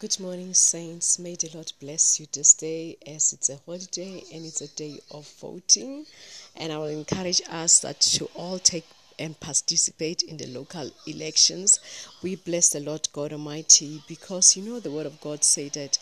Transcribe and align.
Good 0.00 0.20
morning, 0.20 0.54
saints. 0.54 1.18
May 1.18 1.34
the 1.34 1.50
Lord 1.52 1.72
bless 1.80 2.20
you 2.20 2.28
this 2.32 2.54
day 2.54 2.96
as 3.04 3.32
it's 3.32 3.48
a 3.48 3.58
holiday 3.66 4.22
and 4.32 4.46
it's 4.46 4.60
a 4.60 4.68
day 4.68 5.00
of 5.10 5.28
voting. 5.40 6.06
And 6.54 6.72
I 6.72 6.78
will 6.78 6.86
encourage 6.86 7.42
us 7.50 7.80
that 7.80 7.98
to 8.12 8.26
all 8.36 8.60
take 8.60 8.86
and 9.18 9.40
participate 9.40 10.22
in 10.22 10.36
the 10.36 10.46
local 10.46 10.88
elections. 11.08 11.80
We 12.22 12.36
bless 12.36 12.68
the 12.68 12.78
Lord 12.78 13.08
God 13.12 13.32
Almighty 13.32 14.00
because 14.06 14.56
you 14.56 14.62
know 14.62 14.78
the 14.78 14.92
word 14.92 15.06
of 15.06 15.20
God 15.20 15.42
say 15.42 15.68
that 15.70 15.98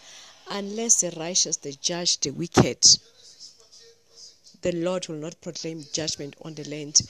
unless 0.51 1.01
the 1.01 1.19
righteous 1.19 1.57
they 1.57 1.73
judge 1.73 2.21
the 2.21 2.33
wicked, 2.33 2.85
the 4.61 4.73
Lord 4.73 5.09
will 5.09 5.17
not 5.17 5.41
proclaim 5.41 5.87
judgment 5.95 6.37
on 6.43 6.53
the 6.53 6.69
land 6.69 7.01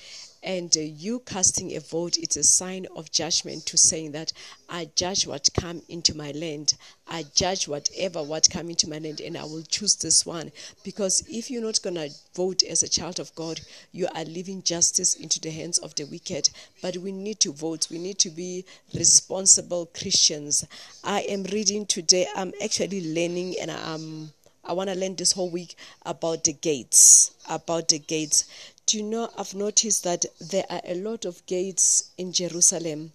and 0.47 0.77
uh, 0.77 0.81
you 0.81 1.19
casting 1.27 1.75
a 1.75 1.81
vote 1.81 2.17
it's 2.17 2.37
a 2.37 2.45
sign 2.45 2.87
of 2.95 3.11
judgment 3.11 3.67
to 3.67 3.77
saying 3.77 4.13
that 4.13 4.33
i 4.69 4.89
judge 4.95 5.27
what 5.27 5.49
come 5.55 5.83
into 5.89 6.17
my 6.17 6.31
land. 6.33 6.75
I 7.09 7.25
judge 7.35 7.69
whatever 7.69 8.23
what 8.23 8.49
come 8.51 8.71
into 8.71 8.89
my 8.89 8.99
land 8.99 9.21
and 9.21 9.37
i 9.37 9.43
will 9.43 9.63
choose 9.63 9.97
this 9.97 10.25
one. 10.25 10.51
Because 10.85 11.25
if 11.29 11.51
you're 11.51 11.63
not 11.63 11.83
going 11.83 11.97
to 11.97 12.11
vote 12.35 12.63
as 12.63 12.83
a 12.83 12.89
child 12.89 13.19
of 13.19 13.35
god 13.35 13.61
you 13.93 14.07
are 14.15 14.25
leaving 14.25 14.63
justice 14.63 15.15
into 15.15 15.41
the 15.41 15.51
hands 15.51 15.79
of 15.79 15.95
the 15.97 16.05
wicked. 16.05 16.49
But 16.81 16.97
we 16.97 17.13
need 17.13 17.41
to 17.41 17.53
vote. 17.53 17.89
We 17.91 17.99
need 17.99 18.19
to 18.21 18.31
be 18.31 18.65
responsible 18.95 19.87
christians. 19.87 20.65
I 21.03 21.23
am 21.23 21.43
reading 21.45 21.87
today 21.87 22.27
i'm 22.37 22.53
actually 22.63 23.15
learning 23.15 23.57
and 23.61 23.71
i'm 23.71 24.33
I 24.67 24.73
want 24.73 24.91
to 24.91 24.97
learn 24.97 25.15
this 25.15 25.33
whole 25.33 25.51
week 25.51 25.77
about 26.05 26.45
the 26.45 26.53
gates, 26.53 27.31
about 27.49 27.89
the 27.89 27.99
gates. 27.99 28.45
Do 28.87 28.99
you 28.99 29.05
know, 29.05 29.31
I've 29.39 29.55
noticed 29.55 30.05
that 30.05 30.27
there 30.41 30.67
are 30.69 30.83
a 30.85 30.95
lot 30.95 31.25
of 31.25 31.45
gates 31.47 32.11
in 32.19 32.33
Jerusalem. 32.33 33.13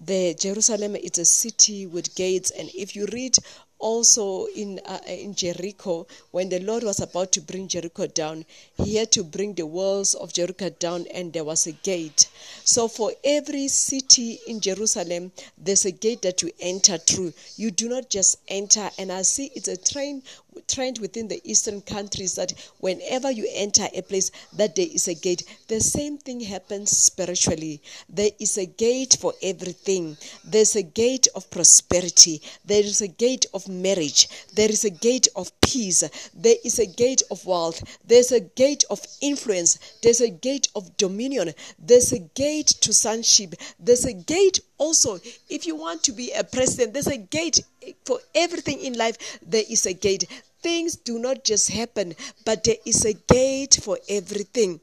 The 0.00 0.34
Jerusalem 0.34 0.96
is 0.96 1.18
a 1.18 1.24
city 1.24 1.86
with 1.86 2.14
gates, 2.14 2.50
and 2.50 2.70
if 2.74 2.94
you 2.94 3.06
read 3.12 3.38
also 3.78 4.46
in 4.46 4.80
uh, 4.86 5.00
in 5.06 5.34
Jericho 5.34 6.06
when 6.32 6.48
the 6.48 6.58
Lord 6.58 6.82
was 6.82 7.00
about 7.00 7.30
to 7.32 7.40
bring 7.40 7.68
Jericho 7.68 8.06
down 8.08 8.44
he 8.76 8.96
had 8.96 9.12
to 9.12 9.22
bring 9.22 9.54
the 9.54 9.66
walls 9.66 10.14
of 10.14 10.32
Jericho 10.32 10.68
down 10.70 11.06
and 11.14 11.32
there 11.32 11.44
was 11.44 11.66
a 11.66 11.72
gate 11.72 12.28
so 12.64 12.88
for 12.88 13.12
every 13.24 13.68
city 13.68 14.40
in 14.46 14.60
Jerusalem 14.60 15.32
there's 15.56 15.84
a 15.84 15.90
gate 15.92 16.22
that 16.22 16.42
you 16.42 16.50
enter 16.60 16.98
through. 16.98 17.32
You 17.56 17.70
do 17.70 17.88
not 17.88 18.10
just 18.10 18.38
enter 18.48 18.90
and 18.98 19.12
I 19.12 19.22
see 19.22 19.50
it's 19.54 19.68
a 19.68 19.76
train 19.76 20.22
trend 20.66 20.98
within 20.98 21.28
the 21.28 21.40
eastern 21.44 21.80
countries 21.80 22.34
that 22.34 22.52
whenever 22.80 23.30
you 23.30 23.48
enter 23.54 23.86
a 23.94 24.02
place 24.02 24.30
that 24.54 24.74
there 24.74 24.86
is 24.92 25.08
a 25.08 25.14
gate. 25.14 25.44
The 25.68 25.80
same 25.80 26.18
thing 26.18 26.40
happens 26.40 26.90
spiritually. 26.90 27.80
There 28.08 28.30
is 28.38 28.58
a 28.58 28.66
gate 28.66 29.16
for 29.20 29.34
everything. 29.42 30.16
There's 30.44 30.76
a 30.76 30.82
gate 30.82 31.28
of 31.34 31.50
prosperity. 31.50 32.42
There 32.64 32.82
is 32.82 33.00
a 33.00 33.08
gate 33.08 33.46
of 33.54 33.68
marriage. 33.68 34.28
There 34.54 34.70
is 34.70 34.84
a 34.84 34.90
gate 34.90 35.28
of 35.36 35.58
peace. 35.60 36.02
There 36.34 36.56
is 36.64 36.78
a 36.78 36.86
gate 36.86 37.22
of 37.30 37.44
wealth. 37.46 37.82
There's 38.06 38.32
a 38.32 38.40
gate 38.40 38.84
of 38.90 39.00
influence. 39.20 39.78
There's 40.02 40.20
a 40.20 40.30
gate 40.30 40.68
of 40.74 40.96
dominion. 40.96 41.54
There's 41.78 42.12
a 42.12 42.18
gate 42.42 42.72
to 42.84 42.92
sonship 42.92 43.54
there's 43.78 44.04
a 44.04 44.12
gate 44.34 44.60
also 44.78 45.18
if 45.56 45.66
you 45.66 45.74
want 45.84 46.02
to 46.02 46.12
be 46.12 46.30
a 46.32 46.44
president 46.44 46.92
there's 46.92 47.14
a 47.18 47.24
gate 47.38 47.60
for 48.04 48.18
everything 48.34 48.78
in 48.80 48.94
life 49.04 49.16
there 49.54 49.68
is 49.68 49.86
a 49.86 49.92
gate 49.92 50.24
things 50.62 50.96
do 50.96 51.18
not 51.18 51.44
just 51.44 51.70
happen, 51.70 52.14
but 52.44 52.64
there 52.64 52.76
is 52.84 53.04
a 53.04 53.14
gate 53.14 53.78
for 53.82 53.98
everything. 54.08 54.80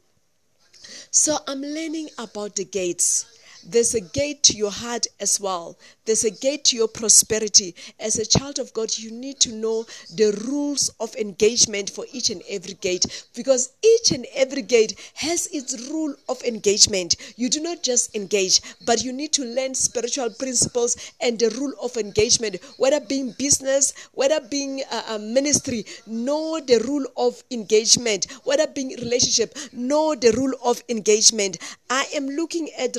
So 1.12 1.38
I'm 1.48 1.62
learning 1.62 2.10
about 2.18 2.56
the 2.56 2.66
gates. 2.66 3.26
There's 3.66 3.96
a 3.96 4.02
gate 4.02 4.44
to 4.44 4.58
your 4.58 4.72
heart 4.72 5.08
as 5.20 5.40
well. 5.40 5.78
There's 6.06 6.24
a 6.24 6.30
gate 6.30 6.66
to 6.66 6.76
your 6.76 6.88
prosperity. 6.88 7.74
As 8.00 8.20
a 8.20 8.26
child 8.26 8.60
of 8.60 8.72
God, 8.74 8.96
you 8.98 9.10
need 9.10 9.40
to 9.40 9.52
know 9.52 9.86
the 10.14 10.32
rules 10.48 10.90
of 11.00 11.16
engagement 11.16 11.90
for 11.90 12.06
each 12.12 12.30
and 12.30 12.44
every 12.48 12.76
gate 12.76 13.26
because 13.36 13.72
each 13.84 14.12
and 14.12 14.28
every 14.36 14.62
gate 14.62 14.94
has 15.16 15.48
its 15.48 15.90
rule 15.90 16.14
of 16.30 16.44
engagement. 16.44 17.16
You 17.38 17.50
do 17.50 17.60
not 17.60 17.82
just 17.82 18.16
engage, 18.16 18.62
but 18.86 19.04
you 19.04 19.12
need 19.12 19.34
to 19.34 19.44
learn 19.44 19.74
spiritual 19.74 20.30
principles 20.30 20.96
and 21.20 21.40
the 21.40 21.50
rule 21.50 21.74
of 21.82 21.98
engagement, 21.98 22.58
whether 22.78 23.00
being 23.00 23.32
business, 23.32 23.94
whether 24.14 24.40
being 24.42 24.84
a, 25.10 25.18
ministry, 25.18 25.86
know 26.06 26.60
the 26.60 26.80
rule 26.82 27.06
of 27.18 27.44
engagement, 27.50 28.28
whether 28.44 28.68
being 28.68 28.90
relationship, 28.90 29.58
know 29.74 30.14
the 30.14 30.32
rule 30.34 30.54
of 30.64 30.84
engagement. 30.88 31.58
I 31.90 32.06
am 32.14 32.30
looking 32.30 32.70
at 32.78 32.96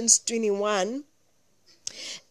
Revelations 0.00 0.18
21 0.20 1.04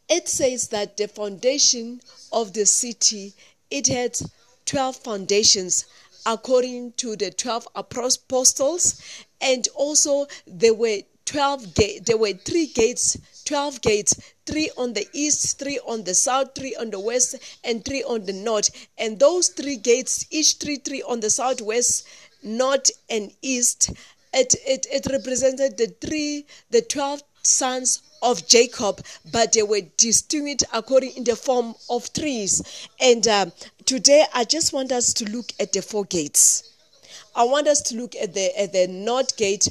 it 0.09 0.27
says 0.27 0.69
that 0.69 0.97
the 0.97 1.07
foundation 1.07 2.01
of 2.31 2.53
the 2.53 2.65
city 2.65 3.35
it 3.69 3.85
had 3.85 4.17
12 4.65 4.95
foundations 4.95 5.85
according 6.25 6.91
to 6.93 7.15
the 7.15 7.29
12 7.29 7.67
apostles 7.75 8.99
and 9.39 9.67
also 9.75 10.25
there 10.47 10.73
were 10.73 10.97
12 11.25 11.75
gates 11.75 12.01
there 12.07 12.17
were 12.17 12.33
three 12.33 12.65
gates 12.65 13.17
12 13.45 13.81
gates 13.81 14.33
three 14.47 14.71
on 14.75 14.93
the 14.93 15.07
east 15.13 15.59
three 15.59 15.79
on 15.85 16.03
the 16.05 16.15
south 16.15 16.55
three 16.55 16.75
on 16.75 16.89
the 16.89 16.99
west 16.99 17.35
and 17.63 17.85
three 17.85 18.01
on 18.03 18.25
the 18.25 18.33
north. 18.33 18.69
And 18.97 19.19
those 19.19 19.49
three 19.49 19.75
gates 19.75 20.25
each 20.31 20.55
three 20.55 20.77
three 20.77 21.03
on 21.03 21.19
the 21.19 21.29
southwest 21.29 22.07
north 22.41 22.89
and 23.09 23.31
east 23.43 23.91
it, 24.33 24.55
it, 24.65 24.85
it 24.91 25.07
represented 25.11 25.77
the 25.77 25.87
three 25.87 26.45
the 26.69 26.81
12 26.81 27.21
sons 27.43 28.01
of 28.21 28.47
Jacob, 28.47 29.03
but 29.31 29.53
they 29.53 29.63
were 29.63 29.81
distinguished 29.97 30.63
according 30.73 31.11
in 31.15 31.23
the 31.23 31.35
form 31.35 31.75
of 31.89 32.11
trees. 32.13 32.87
And 32.99 33.27
uh, 33.27 33.45
today, 33.85 34.25
I 34.33 34.43
just 34.43 34.73
want 34.73 34.91
us 34.91 35.13
to 35.15 35.29
look 35.29 35.51
at 35.59 35.71
the 35.71 35.81
four 35.81 36.05
gates. 36.05 36.63
I 37.35 37.43
want 37.43 37.67
us 37.67 37.81
to 37.83 37.95
look 37.95 38.15
at 38.15 38.33
the 38.33 38.59
at 38.59 38.73
the 38.73 38.87
north 38.87 39.37
gate 39.37 39.67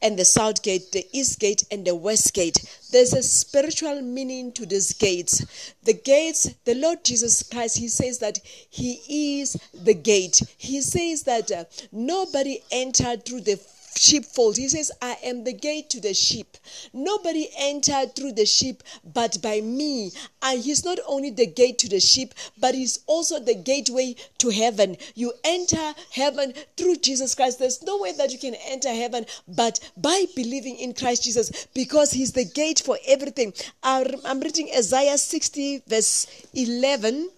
and 0.00 0.16
the 0.16 0.24
south 0.24 0.62
gate, 0.62 0.92
the 0.92 1.04
east 1.12 1.40
gate 1.40 1.64
and 1.70 1.84
the 1.84 1.94
west 1.94 2.32
gate. 2.34 2.58
There's 2.92 3.12
a 3.12 3.22
spiritual 3.22 4.00
meaning 4.00 4.52
to 4.52 4.64
these 4.64 4.92
gates. 4.92 5.74
The 5.82 5.94
gates, 5.94 6.54
the 6.64 6.74
Lord 6.74 7.04
Jesus 7.04 7.42
Christ, 7.42 7.78
He 7.78 7.88
says 7.88 8.18
that 8.18 8.38
He 8.70 9.40
is 9.40 9.58
the 9.74 9.94
gate. 9.94 10.40
He 10.56 10.80
says 10.82 11.24
that 11.24 11.50
uh, 11.50 11.64
nobody 11.90 12.62
entered 12.70 13.24
through 13.24 13.40
the 13.40 13.56
sheepfold. 13.96 14.56
He 14.56 14.68
says, 14.68 14.90
I 15.00 15.16
am 15.24 15.44
the 15.44 15.52
gate 15.52 15.90
to 15.90 16.00
the 16.00 16.14
sheep. 16.14 16.56
Nobody 16.92 17.48
entered 17.56 18.14
through 18.14 18.32
the 18.32 18.46
sheep 18.46 18.82
but 19.04 19.40
by 19.42 19.60
me. 19.60 20.12
And 20.42 20.62
he's 20.62 20.84
not 20.84 20.98
only 21.06 21.30
the 21.30 21.46
gate 21.46 21.78
to 21.78 21.88
the 21.88 22.00
sheep, 22.00 22.34
but 22.58 22.74
he's 22.74 23.00
also 23.06 23.38
the 23.40 23.54
gateway 23.54 24.16
to 24.38 24.50
heaven. 24.50 24.96
You 25.14 25.32
enter 25.44 25.94
heaven 26.10 26.54
through 26.76 26.96
Jesus 26.96 27.34
Christ. 27.34 27.58
There's 27.58 27.82
no 27.82 27.98
way 27.98 28.12
that 28.12 28.32
you 28.32 28.38
can 28.38 28.54
enter 28.54 28.90
heaven 28.92 29.26
but 29.46 29.80
by 29.96 30.26
believing 30.36 30.76
in 30.76 30.94
Christ 30.94 31.24
Jesus 31.24 31.66
because 31.74 32.12
he's 32.12 32.32
the 32.32 32.44
gate 32.44 32.80
for 32.80 32.98
everything. 33.06 33.52
Um, 33.82 34.06
I'm 34.24 34.40
reading 34.40 34.70
Isaiah 34.76 35.18
60, 35.18 35.82
verse 35.86 36.26
11. 36.54 37.30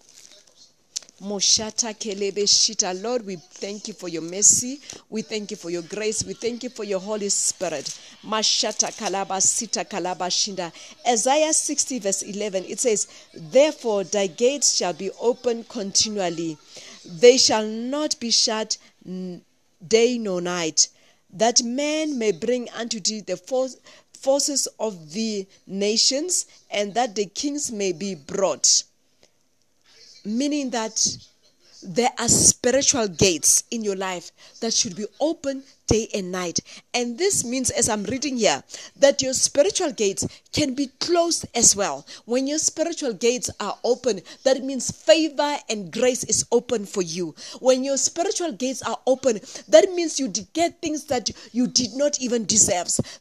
Moshata 1.22 1.92
Kelebe 1.98 2.44
Shita. 2.44 2.94
Lord, 3.03 3.26
we 3.26 3.36
thank 3.36 3.88
you 3.88 3.94
for 3.94 4.08
your 4.08 4.22
mercy. 4.22 4.81
We 5.10 5.20
thank 5.20 5.50
you 5.50 5.56
for 5.58 5.69
your 5.69 5.82
grace. 5.82 6.25
We 6.25 6.32
thank 6.32 6.62
you 6.62 6.70
for 6.70 6.84
your 6.84 6.98
Holy 6.98 7.28
Spirit. 7.28 7.98
Mashata 8.25 8.91
Kalaba 8.97 9.42
Sita 9.42 9.84
Kalaba 9.84 10.28
Shinda. 10.30 10.72
Isaiah 11.06 11.53
60, 11.53 11.98
verse 11.98 12.22
11, 12.22 12.64
it 12.64 12.80
says, 12.80 13.06
Therefore 13.34 14.04
thy 14.04 14.28
gates 14.28 14.76
shall 14.76 14.94
be 14.94 15.10
open 15.20 15.64
continually, 15.64 16.56
they 17.04 17.36
shall 17.36 17.66
not 17.66 18.19
be 18.19 18.30
shut 18.30 18.78
day 19.86 20.16
nor 20.19 20.41
night, 20.41 20.88
that 21.32 21.62
men 21.62 22.19
may 22.19 22.32
bring 22.32 22.69
unto 22.70 22.98
thee 22.98 23.20
the 23.20 23.36
forces 23.36 24.69
of 24.78 25.12
the 25.12 25.47
nations, 25.66 26.47
and 26.70 26.94
that 26.94 27.14
the 27.14 27.26
kings 27.26 27.70
may 27.70 27.92
be 27.92 28.15
brought 28.15 28.84
meaning 30.25 30.71
that 30.71 31.17
there 31.83 32.11
are 32.19 32.28
spiritual 32.28 33.09
gates 33.09 33.65
in 33.71 33.83
your 33.83 33.97
life 33.97 34.31
that 34.61 34.72
should 34.72 34.95
be 34.97 35.07
open 35.21 35.63
day 35.91 36.09
and 36.15 36.31
night. 36.31 36.60
And 36.95 37.19
this 37.19 37.45
means, 37.45 37.71
as 37.71 37.89
I'm 37.89 38.04
reading 38.04 38.37
here, 38.37 38.63
that 39.01 39.22
your 39.22 39.34
spiritual 39.34 39.91
gates 39.91 40.27
can 40.53 40.75
be 40.75 40.87
closed 41.01 41.47
as 41.54 41.75
well. 41.75 42.07
When 42.25 42.47
your 42.47 42.59
spiritual 42.59 43.13
gates 43.15 43.51
are 43.59 43.77
open, 43.83 44.21
that 44.45 44.63
means 44.63 44.91
favor 44.91 45.57
and 45.69 45.92
grace 45.92 46.22
is 46.25 46.47
open 46.53 46.87
for 46.87 47.03
you. 47.03 47.34
When 47.59 47.83
your 47.83 47.97
spiritual 47.97 48.53
gates 48.53 48.83
are 48.83 48.98
open, 49.07 49.41
that 49.69 49.92
means 49.92 50.21
you 50.21 50.28
get 50.28 50.81
things 50.81 51.04
that 51.07 51.31
you 51.53 51.66
did 51.66 51.95
not 51.95 52.21
even 52.21 52.45
deserve. 52.47 52.71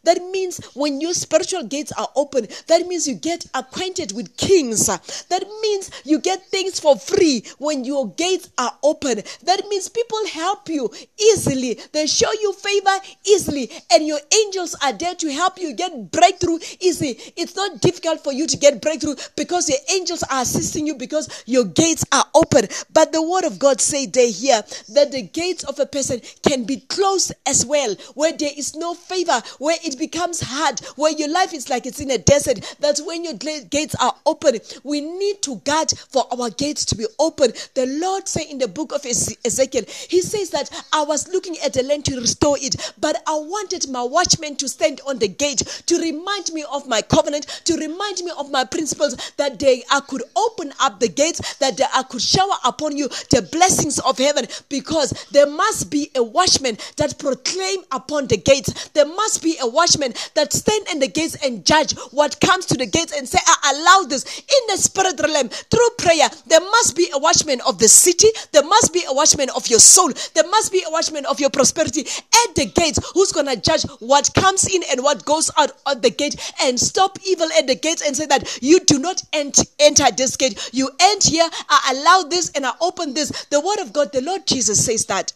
That 0.04 0.22
means 0.32 0.64
when 0.76 1.02
your 1.02 1.14
spiritual 1.14 1.64
gates 1.64 1.92
are 1.94 2.10
open, 2.16 2.48
that 2.68 2.88
means 2.88 3.08
you 3.08 3.16
get 3.16 3.46
acquainted 3.54 4.12
with 4.14 4.38
kings. 4.38 4.86
That 4.88 5.44
means 5.62 5.90
you 6.06 6.20
get 6.20 6.46
things 6.48 6.80
for 6.80 6.96
free 6.98 7.44
when 7.58 7.84
your 7.84 8.10
gates 8.12 8.50
are 8.58 8.74
open. 8.84 9.24
That 9.44 9.64
means 9.70 9.90
people 9.90 10.20
help 10.28 10.70
you 10.70 10.92
easily. 11.20 11.80
They 11.94 12.06
show 12.06 12.32
you 12.34 12.54
favor 12.62 12.98
easily, 13.26 13.72
and 13.92 14.06
your 14.06 14.20
angels 14.46 14.76
are 14.84 14.94
there 14.94 15.16
to 15.16 15.32
help 15.32 15.60
you 15.60 15.74
get 15.74 16.12
breakthrough 16.12 16.60
easy. 16.80 17.20
It's 17.36 17.56
not 17.56 17.82
difficult 17.82 18.24
for 18.24 18.34
you 18.34 18.48
to 18.48 18.58
get 18.58 18.82
breakthrough 18.82 19.16
because 19.36 19.70
your 19.70 19.80
angels 19.94 20.24
are 20.24 20.42
assisting 20.42 20.88
you 20.88 20.96
because 20.96 21.44
your 21.46 21.66
gates 21.66 22.06
are 22.12 22.26
open. 22.36 22.68
But 22.94 23.12
the 23.12 23.22
word 23.22 23.44
of 23.46 23.60
God 23.60 23.82
say 23.82 24.06
they 24.06 24.32
here 24.32 24.62
that 24.94 25.12
the 25.12 25.22
gates 25.24 25.64
of 25.64 25.80
a 25.80 25.86
person 25.86 26.22
can 26.48 26.66
be 26.66 26.78
closed 26.82 27.34
as 27.46 27.66
well, 27.66 27.96
where 28.16 28.36
there 28.36 28.52
is 28.56 28.76
no 28.76 28.94
favor, 28.94 29.42
where 29.60 29.78
it 29.84 29.98
becomes 29.98 30.42
hard, 30.42 30.80
where 30.96 31.12
your 31.12 31.30
life 31.30 31.54
is 31.54 31.70
like 31.70 31.86
it's 31.86 32.00
in 32.00 32.12
a 32.12 32.18
desert. 32.18 32.76
That's 32.80 33.02
when 33.02 33.24
your 33.24 33.34
gates 33.34 33.96
are 34.02 34.16
open. 34.26 34.60
We 34.84 35.02
need 35.02 35.42
to 35.44 35.58
guard 35.58 35.92
for 36.10 36.26
our 36.32 36.50
gates 36.50 36.86
to 36.86 36.96
be 36.96 37.06
open. 37.20 37.52
The 37.76 37.86
Lord 38.02 38.28
say 38.28 38.44
in 38.50 38.58
the 38.58 38.68
book 38.68 38.92
of 38.92 39.06
Ezekiel, 39.06 39.84
He 40.10 40.22
says 40.22 40.50
that 40.52 40.70
I 40.94 41.04
was 41.04 41.28
looking 41.30 41.58
at 41.60 41.74
the 41.74 41.84
land 41.84 42.06
to 42.06 42.20
restore 42.20 42.49
it, 42.56 42.94
but 43.00 43.22
I 43.28 43.34
wanted 43.34 43.90
my 43.90 44.04
watchman 44.04 44.56
to 44.58 44.70
stand 44.70 45.02
on 45.08 45.20
the 45.20 45.28
gate 45.28 45.60
to 45.88 45.98
remind 46.00 46.52
me 46.54 46.66
of 46.72 46.88
my 46.88 47.02
covenant, 47.02 47.46
to 47.66 47.76
remind 47.76 48.20
me 48.20 48.32
of 48.38 48.52
my 48.52 48.64
principles, 48.64 49.16
that 49.38 49.58
day 49.60 49.84
I 49.92 50.00
could 50.02 50.24
open 50.36 50.74
up 50.80 51.00
the 51.00 51.08
gates, 51.10 51.56
that 51.56 51.80
I 51.94 52.04
could 52.04 52.22
shower 52.22 52.56
upon 52.66 52.98
you 52.98 53.08
the 53.30 53.48
blessings 53.52 54.00
of 54.00 54.18
heaven, 54.18 54.48
because 54.70 55.12
there 55.32 55.48
must 55.48 55.90
be 55.90 56.10
a 56.16 56.24
watchman 56.24 56.78
that 56.98 57.18
proclaim 57.20 57.80
upon 57.92 58.28
the 58.28 58.38
gates. 58.38 58.90
There 58.90 59.06
must 59.06 59.44
be 59.44 59.58
a 59.62 59.68
watchman 59.68 60.14
that 60.36 60.54
stand 60.54 60.88
in 60.92 61.00
the 61.00 61.08
gates 61.08 61.36
and 61.44 61.66
judge 61.66 61.98
what 62.12 62.40
comes 62.40 62.66
to 62.68 62.78
the 62.78 62.86
gates 62.86 63.18
and 63.18 63.28
say, 63.28 63.40
I 63.46 63.72
allow 63.74 64.08
this 64.08 64.40
in 64.40 64.68
the 64.68 64.78
spirit 64.78 65.20
realm 65.20 65.50
through 65.50 65.90
prayer. 65.98 66.30
There 66.48 66.62
must 66.62 66.96
be 66.96 67.10
a 67.14 67.20
watchman 67.20 67.62
of 67.68 67.80
the 67.80 67.88
city. 67.88 68.28
There 68.52 68.64
must 68.64 68.94
be 68.94 69.04
a 69.08 69.14
watchman 69.14 69.50
of 69.56 69.68
your 69.68 69.80
soul. 69.80 70.12
There 70.34 70.48
must 70.50 70.72
be 70.72 70.84
a 70.88 70.92
watchman 70.92 71.26
of 71.26 71.40
your 71.40 71.50
prosperity 71.50 72.06
at 72.48 72.56
the 72.56 72.66
gates 72.66 73.00
who's 73.14 73.32
going 73.32 73.46
to 73.48 73.56
judge 73.56 73.84
what 74.00 74.30
comes 74.34 74.68
in 74.68 74.82
and 74.92 75.04
what 75.04 75.26
goes 75.26 75.52
out 75.58 75.72
at 75.88 76.02
the 76.02 76.10
gate 76.10 76.36
and 76.62 76.80
stop 76.80 77.18
evil 77.26 77.48
at 77.58 77.68
the 77.68 77.76
gates 77.76 78.06
and 78.06 78.16
say 78.16 78.26
that 78.26 78.60
you 78.62 78.80
do 78.82 79.00
not 79.00 79.22
ent- 79.34 79.66
enter 79.80 80.06
this 80.16 80.36
gate. 80.38 80.70
You 80.74 80.90
enter 81.00 81.30
here. 81.30 81.50
I 81.70 81.96
allow 81.96 82.30
this 82.30 82.52
and 82.52 82.66
I 82.66 82.74
open 82.82 83.14
this. 83.14 83.46
The 83.46 83.60
word 83.60 83.80
of 83.80 83.94
God, 83.94 84.12
the 84.12 84.22
Lord 84.22 84.46
Jesus 84.46 84.86
says 84.86 85.06
that 85.06 85.34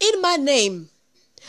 in 0.00 0.20
my 0.20 0.36
name 0.36 0.90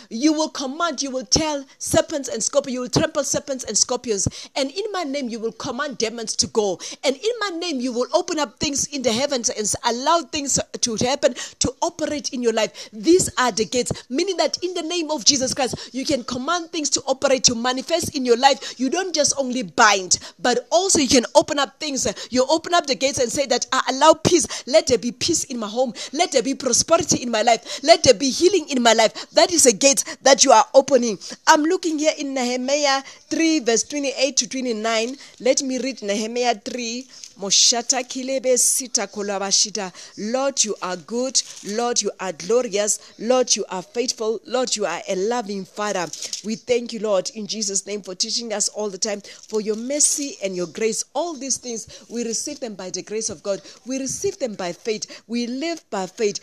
you 0.09 0.33
will 0.33 0.49
command, 0.49 1.01
you 1.01 1.11
will 1.11 1.25
tell 1.25 1.65
serpents 1.77 2.29
and 2.29 2.43
scorpions, 2.43 2.73
you 2.73 2.81
will 2.81 2.89
trample 2.89 3.23
serpents 3.23 3.63
and 3.63 3.77
scorpions. 3.77 4.27
And 4.55 4.71
in 4.71 4.85
my 4.91 5.03
name, 5.03 5.29
you 5.29 5.39
will 5.39 5.51
command 5.51 5.97
demons 5.97 6.35
to 6.37 6.47
go. 6.47 6.79
And 7.03 7.15
in 7.15 7.31
my 7.39 7.49
name, 7.49 7.79
you 7.79 7.91
will 7.91 8.07
open 8.13 8.39
up 8.39 8.59
things 8.59 8.87
in 8.87 9.01
the 9.01 9.11
heavens 9.11 9.49
and 9.49 9.71
allow 9.85 10.21
things 10.21 10.59
to 10.81 10.95
happen 10.95 11.35
to 11.59 11.73
operate 11.81 12.33
in 12.33 12.41
your 12.41 12.53
life. 12.53 12.89
These 12.91 13.29
are 13.37 13.51
the 13.51 13.65
gates, 13.65 13.91
meaning 14.09 14.37
that 14.37 14.57
in 14.63 14.73
the 14.73 14.83
name 14.83 15.11
of 15.11 15.25
Jesus 15.25 15.53
Christ, 15.53 15.93
you 15.93 16.05
can 16.05 16.23
command 16.23 16.71
things 16.71 16.89
to 16.91 17.01
operate, 17.07 17.43
to 17.45 17.55
manifest 17.55 18.15
in 18.15 18.25
your 18.25 18.37
life. 18.37 18.79
You 18.79 18.89
don't 18.89 19.13
just 19.13 19.33
only 19.37 19.63
bind, 19.63 20.19
but 20.39 20.67
also 20.71 20.99
you 20.99 21.07
can 21.07 21.25
open 21.35 21.59
up 21.59 21.79
things. 21.79 22.07
You 22.31 22.45
open 22.49 22.73
up 22.73 22.87
the 22.87 22.95
gates 22.95 23.19
and 23.19 23.31
say 23.31 23.45
that 23.47 23.65
I 23.71 23.81
allow 23.89 24.13
peace. 24.13 24.67
Let 24.67 24.87
there 24.87 24.97
be 24.97 25.11
peace 25.11 25.43
in 25.45 25.59
my 25.59 25.67
home. 25.67 25.93
Let 26.13 26.31
there 26.31 26.43
be 26.43 26.55
prosperity 26.55 27.21
in 27.21 27.31
my 27.31 27.41
life. 27.41 27.83
Let 27.83 28.03
there 28.03 28.13
be 28.13 28.29
healing 28.29 28.69
in 28.69 28.81
my 28.81 28.93
life. 28.93 29.29
That 29.31 29.51
is 29.51 29.65
a 29.65 29.73
gate 29.73 29.96
that 30.21 30.43
you 30.43 30.51
are 30.51 30.65
opening. 30.73 31.17
I'm 31.47 31.63
looking 31.63 31.99
here 31.99 32.13
in 32.17 32.33
Nehemiah 32.33 33.03
3, 33.29 33.59
verse 33.59 33.83
28 33.83 34.37
to 34.37 34.49
29. 34.49 35.15
Let 35.39 35.63
me 35.63 35.79
read 35.79 36.01
Nehemiah 36.01 36.55
3. 36.55 37.07
Moshata 37.39 38.03
kilebe 38.03 38.57
sita 38.57 39.05
kolabashita. 39.05 39.93
Lord, 40.31 40.63
you 40.63 40.75
are 40.81 40.97
good. 40.97 41.39
Lord, 41.65 42.01
you 42.01 42.09
are 42.19 42.33
glorious. 42.33 43.13
Lord, 43.19 43.55
you 43.55 43.63
are 43.69 43.83
faithful. 43.83 44.39
Lord, 44.47 44.75
you 44.75 44.87
are 44.87 45.01
a 45.07 45.15
loving 45.15 45.63
Father. 45.63 46.07
We 46.43 46.55
thank 46.55 46.93
you, 46.93 46.99
Lord, 46.99 47.29
in 47.35 47.45
Jesus' 47.45 47.85
name 47.85 48.01
for 48.01 48.15
teaching 48.15 48.53
us 48.53 48.69
all 48.69 48.89
the 48.89 48.97
time, 48.97 49.21
for 49.21 49.61
your 49.61 49.75
mercy 49.75 50.37
and 50.43 50.55
your 50.55 50.65
grace. 50.65 51.05
All 51.13 51.35
these 51.35 51.57
things, 51.57 52.05
we 52.09 52.23
receive 52.23 52.59
them 52.59 52.73
by 52.73 52.89
the 52.89 53.03
grace 53.03 53.29
of 53.29 53.43
God. 53.43 53.61
We 53.85 53.99
receive 53.99 54.39
them 54.39 54.55
by 54.55 54.73
faith. 54.73 55.21
We 55.27 55.45
live 55.45 55.87
by 55.91 56.07
faith. 56.07 56.39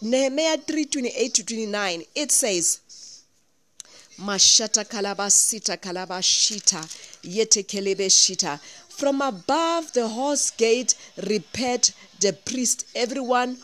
Nehemiah 0.00 0.58
3:28 0.58 1.32
to 1.34 1.44
29, 1.44 2.04
it 2.14 2.32
says, 2.32 2.80
Mashata 4.18 4.84
kalabasita 4.84 5.76
kalabashita 5.76 6.82
yete 7.22 7.64
kelebe 7.64 8.06
shita. 8.06 8.60
From 8.88 9.22
above 9.22 9.92
the 9.92 10.08
horse 10.08 10.50
gate 10.50 10.94
repaired 11.16 11.90
the 12.20 12.32
priest, 12.32 12.86
everyone 12.94 13.58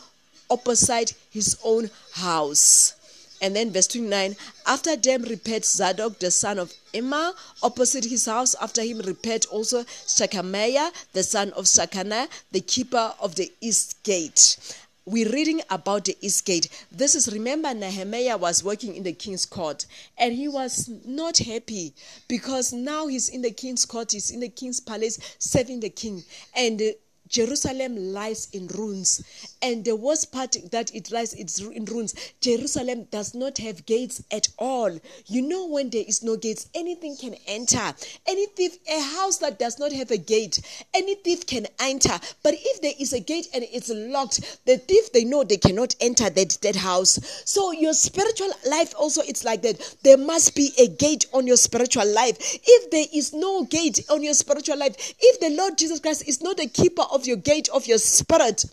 opposite 0.49 1.13
his 1.29 1.57
own 1.63 1.89
house. 2.13 2.93
And 3.41 3.55
then 3.55 3.71
verse 3.71 3.87
29 3.87 4.35
After 4.65 4.95
them 4.95 5.23
repaired 5.23 5.65
Zadok 5.65 6.19
the 6.19 6.31
son 6.31 6.59
of 6.59 6.73
Immer 6.93 7.33
opposite 7.63 8.05
his 8.05 8.25
house. 8.25 8.55
After 8.55 8.83
him 8.83 8.99
repaired 8.99 9.45
also 9.45 9.83
Shakamiah 9.83 10.91
the 11.13 11.23
son 11.23 11.51
of 11.53 11.65
Shakana, 11.65 12.27
the 12.51 12.61
keeper 12.61 13.13
of 13.19 13.35
the 13.35 13.51
east 13.61 14.03
gate 14.03 14.57
we're 15.05 15.31
reading 15.31 15.61
about 15.69 16.05
the 16.05 16.17
east 16.21 16.45
gate. 16.45 16.69
This 16.91 17.15
is 17.15 17.31
remember 17.33 17.73
Nehemiah 17.73 18.37
was 18.37 18.63
working 18.63 18.95
in 18.95 19.03
the 19.03 19.13
king's 19.13 19.45
court 19.45 19.85
and 20.17 20.33
he 20.33 20.47
was 20.47 20.89
not 21.05 21.39
happy 21.39 21.93
because 22.27 22.71
now 22.71 23.07
he's 23.07 23.27
in 23.29 23.41
the 23.41 23.51
king's 23.51 23.85
court, 23.85 24.11
he's 24.11 24.29
in 24.29 24.41
the 24.41 24.49
king's 24.49 24.79
palace 24.79 25.19
serving 25.39 25.79
the 25.79 25.89
king. 25.89 26.23
And 26.55 26.81
Jerusalem 27.31 27.95
lies 28.13 28.49
in 28.51 28.67
ruins. 28.67 29.23
And 29.61 29.85
the 29.85 29.95
worst 29.95 30.31
part 30.31 30.57
that 30.71 30.93
it 30.93 31.11
lies 31.11 31.33
it's 31.33 31.59
in 31.59 31.85
ruins. 31.85 32.13
Jerusalem 32.41 33.07
does 33.11 33.33
not 33.33 33.57
have 33.59 33.85
gates 33.85 34.23
at 34.31 34.49
all. 34.57 34.99
You 35.27 35.41
know 35.41 35.67
when 35.67 35.89
there 35.89 36.03
is 36.05 36.23
no 36.23 36.35
gates, 36.35 36.67
anything 36.75 37.15
can 37.15 37.35
enter. 37.47 37.93
Any 38.27 38.47
thief, 38.47 38.77
a 38.89 39.01
house 39.01 39.37
that 39.37 39.59
does 39.59 39.79
not 39.79 39.91
have 39.93 40.11
a 40.11 40.17
gate, 40.17 40.61
any 40.93 41.15
thief 41.15 41.47
can 41.47 41.67
enter. 41.79 42.19
But 42.43 42.55
if 42.57 42.81
there 42.81 42.93
is 42.99 43.13
a 43.13 43.19
gate 43.19 43.47
and 43.53 43.63
it's 43.71 43.89
locked, 43.89 44.65
the 44.65 44.77
thief 44.77 45.11
they 45.13 45.23
know 45.23 45.43
they 45.43 45.57
cannot 45.57 45.95
enter 46.01 46.29
that, 46.29 46.57
that 46.61 46.75
house. 46.75 47.43
So 47.45 47.71
your 47.71 47.93
spiritual 47.93 48.51
life 48.69 48.93
also 48.97 49.21
it's 49.21 49.45
like 49.45 49.61
that. 49.61 49.95
There 50.03 50.17
must 50.17 50.55
be 50.55 50.71
a 50.77 50.87
gate 50.87 51.25
on 51.33 51.47
your 51.47 51.57
spiritual 51.57 52.11
life. 52.13 52.37
If 52.63 52.91
there 52.91 53.05
is 53.13 53.33
no 53.33 53.63
gate 53.65 54.03
on 54.09 54.21
your 54.23 54.33
spiritual 54.33 54.77
life, 54.77 54.95
if 55.19 55.39
the 55.39 55.55
Lord 55.55 55.77
Jesus 55.77 55.99
Christ 55.99 56.27
is 56.27 56.41
not 56.41 56.57
the 56.57 56.67
keeper 56.67 57.03
of 57.11 57.20
of 57.21 57.27
your 57.27 57.37
gate 57.37 57.69
of 57.69 57.85
your 57.85 57.99
spirit. 57.99 58.65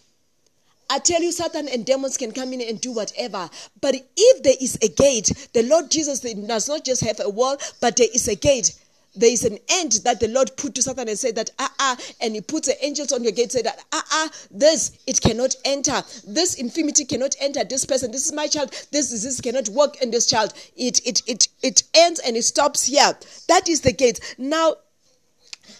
I 0.91 0.99
tell 0.99 1.23
you, 1.23 1.33
Satan 1.33 1.69
and 1.69 1.85
demons 1.85 2.17
can 2.17 2.33
come 2.33 2.55
in 2.55 2.62
and 2.62 2.81
do 2.81 2.93
whatever. 2.93 3.50
But 3.83 3.95
if 4.17 4.43
there 4.43 4.55
is 4.59 4.79
a 4.81 4.89
gate, 4.89 5.49
the 5.53 5.65
Lord 5.65 5.91
Jesus 5.91 6.21
does 6.21 6.69
not 6.69 6.83
just 6.83 7.05
have 7.05 7.21
a 7.21 7.29
wall, 7.29 7.59
but 7.83 7.97
there 7.97 8.09
is 8.15 8.27
a 8.27 8.35
gate. 8.35 8.75
There 9.15 9.31
is 9.31 9.45
an 9.45 9.59
end 9.69 10.00
that 10.05 10.21
the 10.21 10.29
Lord 10.29 10.53
put 10.56 10.75
to 10.77 10.83
Satan 10.83 11.09
and 11.09 11.19
said 11.19 11.35
that, 11.35 11.50
ah, 11.59 11.75
ah, 11.79 11.97
and 12.23 12.35
he 12.35 12.41
puts 12.41 12.69
the 12.69 12.84
angels 12.84 13.13
on 13.13 13.22
your 13.22 13.32
gate, 13.32 13.53
said 13.53 13.67
that, 13.67 13.84
ah, 13.93 14.05
ah, 14.11 14.31
this, 14.51 14.93
it 15.06 15.20
cannot 15.20 15.55
enter. 15.65 16.03
This 16.27 16.55
infirmity 16.55 17.05
cannot 17.05 17.34
enter 17.41 17.65
this 17.65 17.84
person. 17.84 18.11
This 18.11 18.25
is 18.25 18.32
my 18.32 18.46
child. 18.46 18.70
This 18.91 19.11
disease 19.11 19.43
cannot 19.43 19.69
work 19.69 20.01
in 20.01 20.11
this 20.11 20.27
child. 20.27 20.55
It, 20.75 21.06
it, 21.06 21.22
it, 21.27 21.49
it 21.63 21.82
ends 21.93 22.20
and 22.20 22.34
it 22.37 22.44
stops 22.44 22.84
here. 22.84 23.13
That 23.49 23.69
is 23.69 23.82
the 23.82 23.93
gate. 23.93 24.37
Now, 24.39 24.77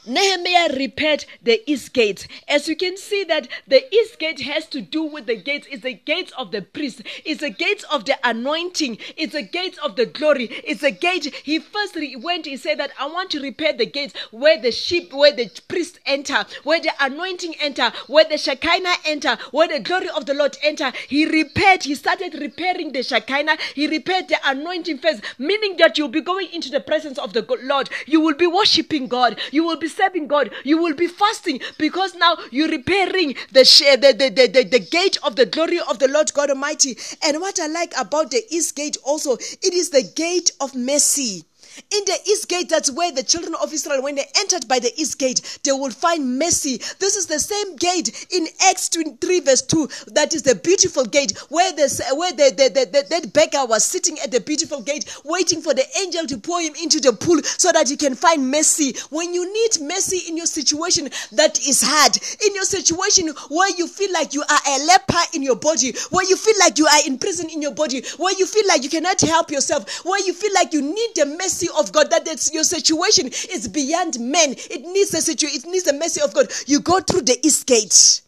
Nehemiah 0.09 0.75
repaired 0.75 1.27
the 1.43 1.62
east 1.71 1.93
gate. 1.93 2.27
As 2.49 2.67
you 2.67 2.77
can 2.77 2.97
see 2.97 3.25
that 3.25 3.47
the 3.67 3.95
east 3.95 4.19
gate 4.19 4.41
has 4.41 4.67
to 4.69 4.81
do 4.81 5.03
with 5.03 5.27
the 5.27 5.37
gates. 5.37 5.67
It's 5.71 5.83
the 5.83 5.93
gates 5.93 6.33
of 6.38 6.50
the 6.50 6.62
priest. 6.62 7.03
It's 7.25 7.41
the 7.41 7.50
gates 7.50 7.85
of 7.85 8.07
the 8.07 8.17
anointing. 8.25 8.99
It's 9.17 9.35
the 9.35 9.43
gates 9.43 9.79
of 9.79 9.97
the 9.97 10.07
glory. 10.07 10.45
It's 10.65 10.81
the 10.81 10.91
gate. 10.91 11.35
He 11.45 11.59
first 11.59 11.97
went, 12.21 12.47
he 12.47 12.57
said 12.57 12.79
that 12.79 12.93
I 12.99 13.07
want 13.07 13.31
to 13.33 13.41
repair 13.41 13.73
the 13.73 13.87
gates 13.87 14.15
where 14.31 14.61
the 14.61 14.73
sheep, 14.73 15.12
where 15.12 15.33
the 15.33 15.50
priest 15.69 16.00
enter, 16.07 16.45
where 16.65 16.81
the 16.81 16.93
anointing 17.00 17.55
enter, 17.61 17.93
where 18.07 18.25
the 18.25 18.38
Shekinah 18.38 18.95
enter, 19.05 19.37
where 19.50 19.69
the 19.69 19.81
glory 19.81 20.09
of 20.09 20.27
the 20.27 20.35
Lord 20.35 20.57
enter. 20.62 20.91
He 21.09 21.27
repaired, 21.27 21.85
he 21.85 21.95
started 21.95 22.35
repairing 22.35 22.93
the 22.93 23.03
Shekinah. 23.03 23.59
He 23.75 23.87
repaired 23.87 24.29
the 24.29 24.38
anointing 24.45 24.99
first, 24.99 25.23
meaning 25.38 25.77
that 25.77 25.99
you'll 25.99 26.09
be 26.09 26.21
going 26.21 26.49
into 26.53 26.71
the 26.71 26.81
presence 26.81 27.19
of 27.19 27.35
the 27.35 27.47
Lord. 27.62 27.91
You 28.07 28.21
will 28.21 28.35
be 28.35 28.47
worshiping 28.47 29.09
God. 29.09 29.38
You 29.53 29.65
will 29.65 29.77
be 29.77 29.88
serving 29.99 30.28
God, 30.28 30.50
you 30.64 30.78
will 30.78 30.95
be 30.95 31.09
fasting 31.09 31.61
because 31.76 32.14
now 32.14 32.37
you're 32.50 32.69
repairing 32.69 33.35
the, 33.52 33.64
the, 34.00 34.14
the, 34.17 34.31
the, 34.31 34.47
the, 34.47 34.64
the 34.64 34.78
gate 34.78 35.19
of 35.23 35.37
the 35.37 35.45
glory 35.47 35.81
of 35.81 35.99
the 35.99 36.09
Lord 36.09 36.33
God 36.33 36.50
Almighty. 36.50 36.97
And 37.25 37.40
what 37.40 37.61
I 37.61 37.67
like 37.67 37.93
about 37.99 38.31
the 38.31 38.43
east 38.49 38.76
gate 38.76 38.97
also, 39.05 39.35
it 39.35 39.75
is 39.75 39.90
the 39.90 40.02
gate 40.14 40.52
of 40.61 40.75
mercy. 40.75 41.45
In 41.90 42.04
the 42.04 42.18
east 42.26 42.49
gate, 42.49 42.68
that's 42.68 42.90
where 42.90 43.12
the 43.12 43.23
children 43.23 43.54
of 43.62 43.73
Israel, 43.73 44.02
when 44.02 44.16
they 44.16 44.26
entered 44.37 44.66
by 44.68 44.78
the 44.78 44.92
east 45.00 45.18
gate, 45.18 45.61
they 45.64 45.73
will 45.73 45.90
find 45.90 46.38
mercy. 46.38 46.78
This 46.99 47.16
is 47.16 47.26
the 47.26 47.38
same 47.38 47.76
gate 47.76 48.26
in 48.30 48.47
Acts 48.68 48.88
23, 48.90 49.40
verse 49.40 49.62
2. 49.62 49.88
That 50.08 50.35
is 50.35 50.42
the 50.42 50.54
beautiful 50.54 51.04
gate 51.04 51.37
where, 51.49 51.73
the, 51.73 51.88
where 52.16 52.32
the, 52.32 52.50
the, 52.54 53.04
that 53.11 53.32
beggar 53.32 53.64
was 53.66 53.85
sitting 53.85 54.18
at 54.20 54.30
the 54.30 54.40
beautiful 54.40 54.82
gate, 54.82 55.04
waiting 55.25 55.61
for 55.61 55.75
the 55.75 55.85
angel 56.00 56.26
to 56.26 56.38
pour 56.38 56.61
him 56.61 56.75
into 56.82 57.00
the 57.00 57.12
pool 57.12 57.40
so 57.42 57.70
that 57.73 57.88
he 57.88 57.97
can 57.97 58.14
find 58.14 58.50
mercy. 58.50 58.94
When 59.11 59.32
you 59.32 59.52
need 59.52 59.80
mercy 59.82 60.28
in 60.28 60.37
your 60.37 60.47
situation 60.47 61.08
that 61.32 61.58
is 61.61 61.82
hard, 61.82 62.18
in 62.44 62.54
your 62.54 62.64
situation 62.64 63.28
where 63.49 63.70
you 63.76 63.87
feel 63.87 64.12
like 64.12 64.35
you 64.35 64.42
are 64.42 64.61
a 64.66 64.87
leper 64.87 65.25
in 65.35 65.42
your 65.42 65.56
body, 65.56 65.94
where 66.11 66.28
you 66.28 66.37
feel 66.37 66.56
like 66.61 66.78
you 66.78 66.87
are 66.87 67.06
in 67.06 67.18
prison 67.18 67.49
in 67.50 67.62
your 67.62 67.75
body, 67.75 68.02
where 68.16 68.37
you 68.38 68.47
feel 68.47 68.66
like 68.68 68.82
you 68.82 68.90
cannot 68.90 69.20
help 69.20 69.50
yourself, 69.50 70.04
where 70.04 70.25
you 70.26 70.32
feel 70.32 70.52
like 70.54 70.73
you 70.73 70.82
need 70.82 71.11
the 71.14 71.26
mercy 71.38 71.67
of 71.78 71.92
God, 71.92 72.10
that 72.10 72.26
it's, 72.26 72.52
your 72.52 72.64
situation 72.64 73.26
is 73.50 73.68
beyond 73.68 74.18
men. 74.20 74.52
It 74.52 74.82
needs 74.82 75.10
the 75.10 75.20
situation, 75.20 75.60
it 75.60 75.70
needs 75.70 75.84
the 75.84 75.92
mercy 75.92 76.20
of 76.20 76.34
God. 76.34 76.48
You 76.66 76.80
go 76.80 77.00
through 77.00 77.22
the 77.22 77.38
east 77.46 77.66
gate. 77.66 78.22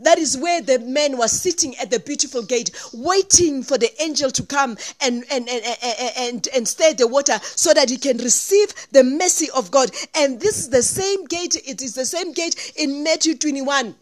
That 0.00 0.18
is 0.18 0.36
where 0.36 0.60
the 0.60 0.80
man 0.80 1.16
was 1.16 1.30
sitting 1.30 1.76
at 1.76 1.90
the 1.90 2.00
beautiful 2.00 2.42
gate, 2.42 2.70
waiting 2.92 3.62
for 3.62 3.78
the 3.78 3.90
angel 4.02 4.30
to 4.32 4.42
come 4.42 4.76
and, 5.00 5.24
and, 5.30 5.48
and, 5.48 5.64
and, 5.82 6.12
and, 6.18 6.48
and 6.54 6.68
stir 6.68 6.94
the 6.94 7.06
water 7.06 7.38
so 7.42 7.72
that 7.72 7.88
he 7.88 7.96
can 7.96 8.18
receive 8.18 8.74
the 8.90 9.04
mercy 9.04 9.48
of 9.54 9.70
God. 9.70 9.90
And 10.14 10.40
this 10.40 10.58
is 10.58 10.70
the 10.70 10.82
same 10.82 11.24
gate, 11.26 11.56
it 11.66 11.82
is 11.82 11.94
the 11.94 12.04
same 12.04 12.32
gate 12.32 12.72
in 12.76 13.04
Matthew 13.04 13.36
21 13.36 13.94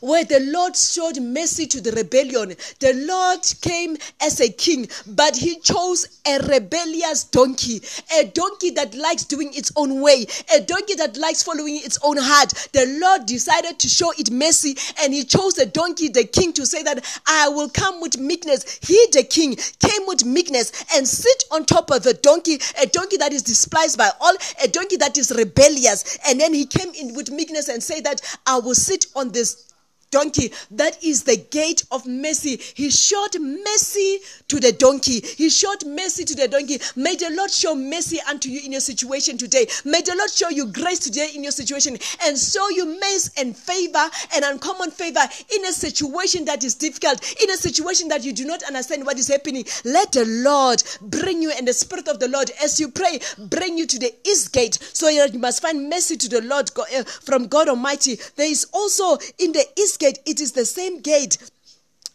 where 0.00 0.24
the 0.24 0.40
Lord 0.40 0.76
showed 0.76 1.20
mercy 1.20 1.66
to 1.66 1.80
the 1.80 1.92
rebellion. 1.92 2.54
The 2.80 2.92
Lord 3.06 3.40
came 3.60 3.96
as 4.20 4.40
a 4.40 4.50
king, 4.50 4.88
but 5.06 5.36
he 5.36 5.58
chose 5.60 6.20
a 6.26 6.38
rebellious 6.38 7.24
donkey, 7.24 7.80
a 8.18 8.24
donkey 8.24 8.70
that 8.70 8.94
likes 8.94 9.24
doing 9.24 9.52
its 9.54 9.72
own 9.76 10.00
way, 10.00 10.26
a 10.54 10.60
donkey 10.60 10.94
that 10.94 11.16
likes 11.16 11.42
following 11.42 11.76
its 11.76 11.98
own 12.02 12.16
heart. 12.18 12.50
The 12.72 12.98
Lord 13.00 13.26
decided 13.26 13.78
to 13.78 13.88
show 13.88 14.12
it 14.18 14.30
mercy, 14.30 14.76
and 15.00 15.12
he 15.12 15.24
chose 15.24 15.54
the 15.54 15.66
donkey, 15.66 16.08
the 16.08 16.24
king, 16.24 16.52
to 16.54 16.66
say 16.66 16.82
that 16.82 17.04
I 17.26 17.48
will 17.48 17.68
come 17.68 18.00
with 18.00 18.18
meekness. 18.18 18.78
He, 18.82 19.06
the 19.12 19.22
king, 19.24 19.56
came 19.56 20.06
with 20.06 20.24
meekness 20.24 20.72
and 20.94 21.06
sit 21.06 21.44
on 21.50 21.64
top 21.64 21.90
of 21.90 22.02
the 22.02 22.14
donkey, 22.14 22.58
a 22.80 22.86
donkey 22.86 23.16
that 23.18 23.32
is 23.32 23.42
despised 23.42 23.98
by 23.98 24.10
all, 24.20 24.34
a 24.62 24.68
donkey 24.68 24.96
that 24.96 25.18
is 25.18 25.32
rebellious. 25.36 26.18
And 26.26 26.40
then 26.40 26.54
he 26.54 26.66
came 26.66 26.92
in 26.94 27.14
with 27.14 27.30
meekness 27.30 27.68
and 27.68 27.82
say 27.82 28.00
that 28.00 28.20
I 28.46 28.58
will 28.58 28.74
sit 28.74 29.06
on 29.14 29.30
this 29.32 29.71
donkey. 30.12 30.52
That 30.70 31.02
is 31.02 31.24
the 31.24 31.36
gate 31.50 31.84
of 31.90 32.06
mercy. 32.06 32.60
He 32.74 32.90
showed 32.90 33.40
mercy 33.40 34.20
to 34.46 34.60
the 34.60 34.70
donkey. 34.70 35.20
He 35.20 35.50
showed 35.50 35.84
mercy 35.84 36.24
to 36.24 36.36
the 36.36 36.46
donkey. 36.46 36.78
May 36.94 37.16
the 37.16 37.30
Lord 37.34 37.50
show 37.50 37.74
mercy 37.74 38.20
unto 38.28 38.48
you 38.48 38.60
in 38.64 38.70
your 38.70 38.80
situation 38.80 39.36
today. 39.38 39.66
May 39.84 40.02
the 40.02 40.14
Lord 40.16 40.30
show 40.30 40.50
you 40.50 40.66
grace 40.66 41.00
today 41.00 41.30
in 41.34 41.42
your 41.42 41.50
situation 41.50 41.98
and 42.24 42.38
show 42.38 42.68
you 42.68 43.00
mercy 43.00 43.30
and 43.38 43.56
favor 43.56 44.04
and 44.36 44.44
uncommon 44.44 44.90
favor 44.92 45.22
in 45.56 45.64
a 45.64 45.72
situation 45.72 46.44
that 46.44 46.62
is 46.62 46.74
difficult, 46.74 47.20
in 47.42 47.50
a 47.50 47.56
situation 47.56 48.08
that 48.08 48.22
you 48.22 48.32
do 48.32 48.44
not 48.44 48.62
understand 48.64 49.04
what 49.04 49.18
is 49.18 49.28
happening. 49.28 49.64
Let 49.84 50.12
the 50.12 50.26
Lord 50.26 50.82
bring 51.00 51.42
you 51.42 51.50
and 51.50 51.66
the 51.66 51.72
Spirit 51.72 52.08
of 52.08 52.20
the 52.20 52.28
Lord 52.28 52.50
as 52.62 52.78
you 52.78 52.88
pray, 52.88 53.18
bring 53.48 53.78
you 53.78 53.86
to 53.86 53.98
the 53.98 54.14
east 54.28 54.52
gate 54.52 54.78
so 54.92 55.08
you 55.08 55.26
must 55.38 55.62
find 55.62 55.88
mercy 55.88 56.16
to 56.18 56.28
the 56.28 56.42
Lord 56.42 56.70
uh, 56.76 57.04
from 57.04 57.46
God 57.46 57.68
Almighty. 57.68 58.18
There 58.36 58.50
is 58.50 58.66
also 58.74 59.16
in 59.38 59.52
the 59.52 59.64
east 59.78 60.00
gate, 60.02 60.18
it 60.26 60.40
is 60.40 60.52
the 60.52 60.66
same 60.66 61.00
gate 61.00 61.38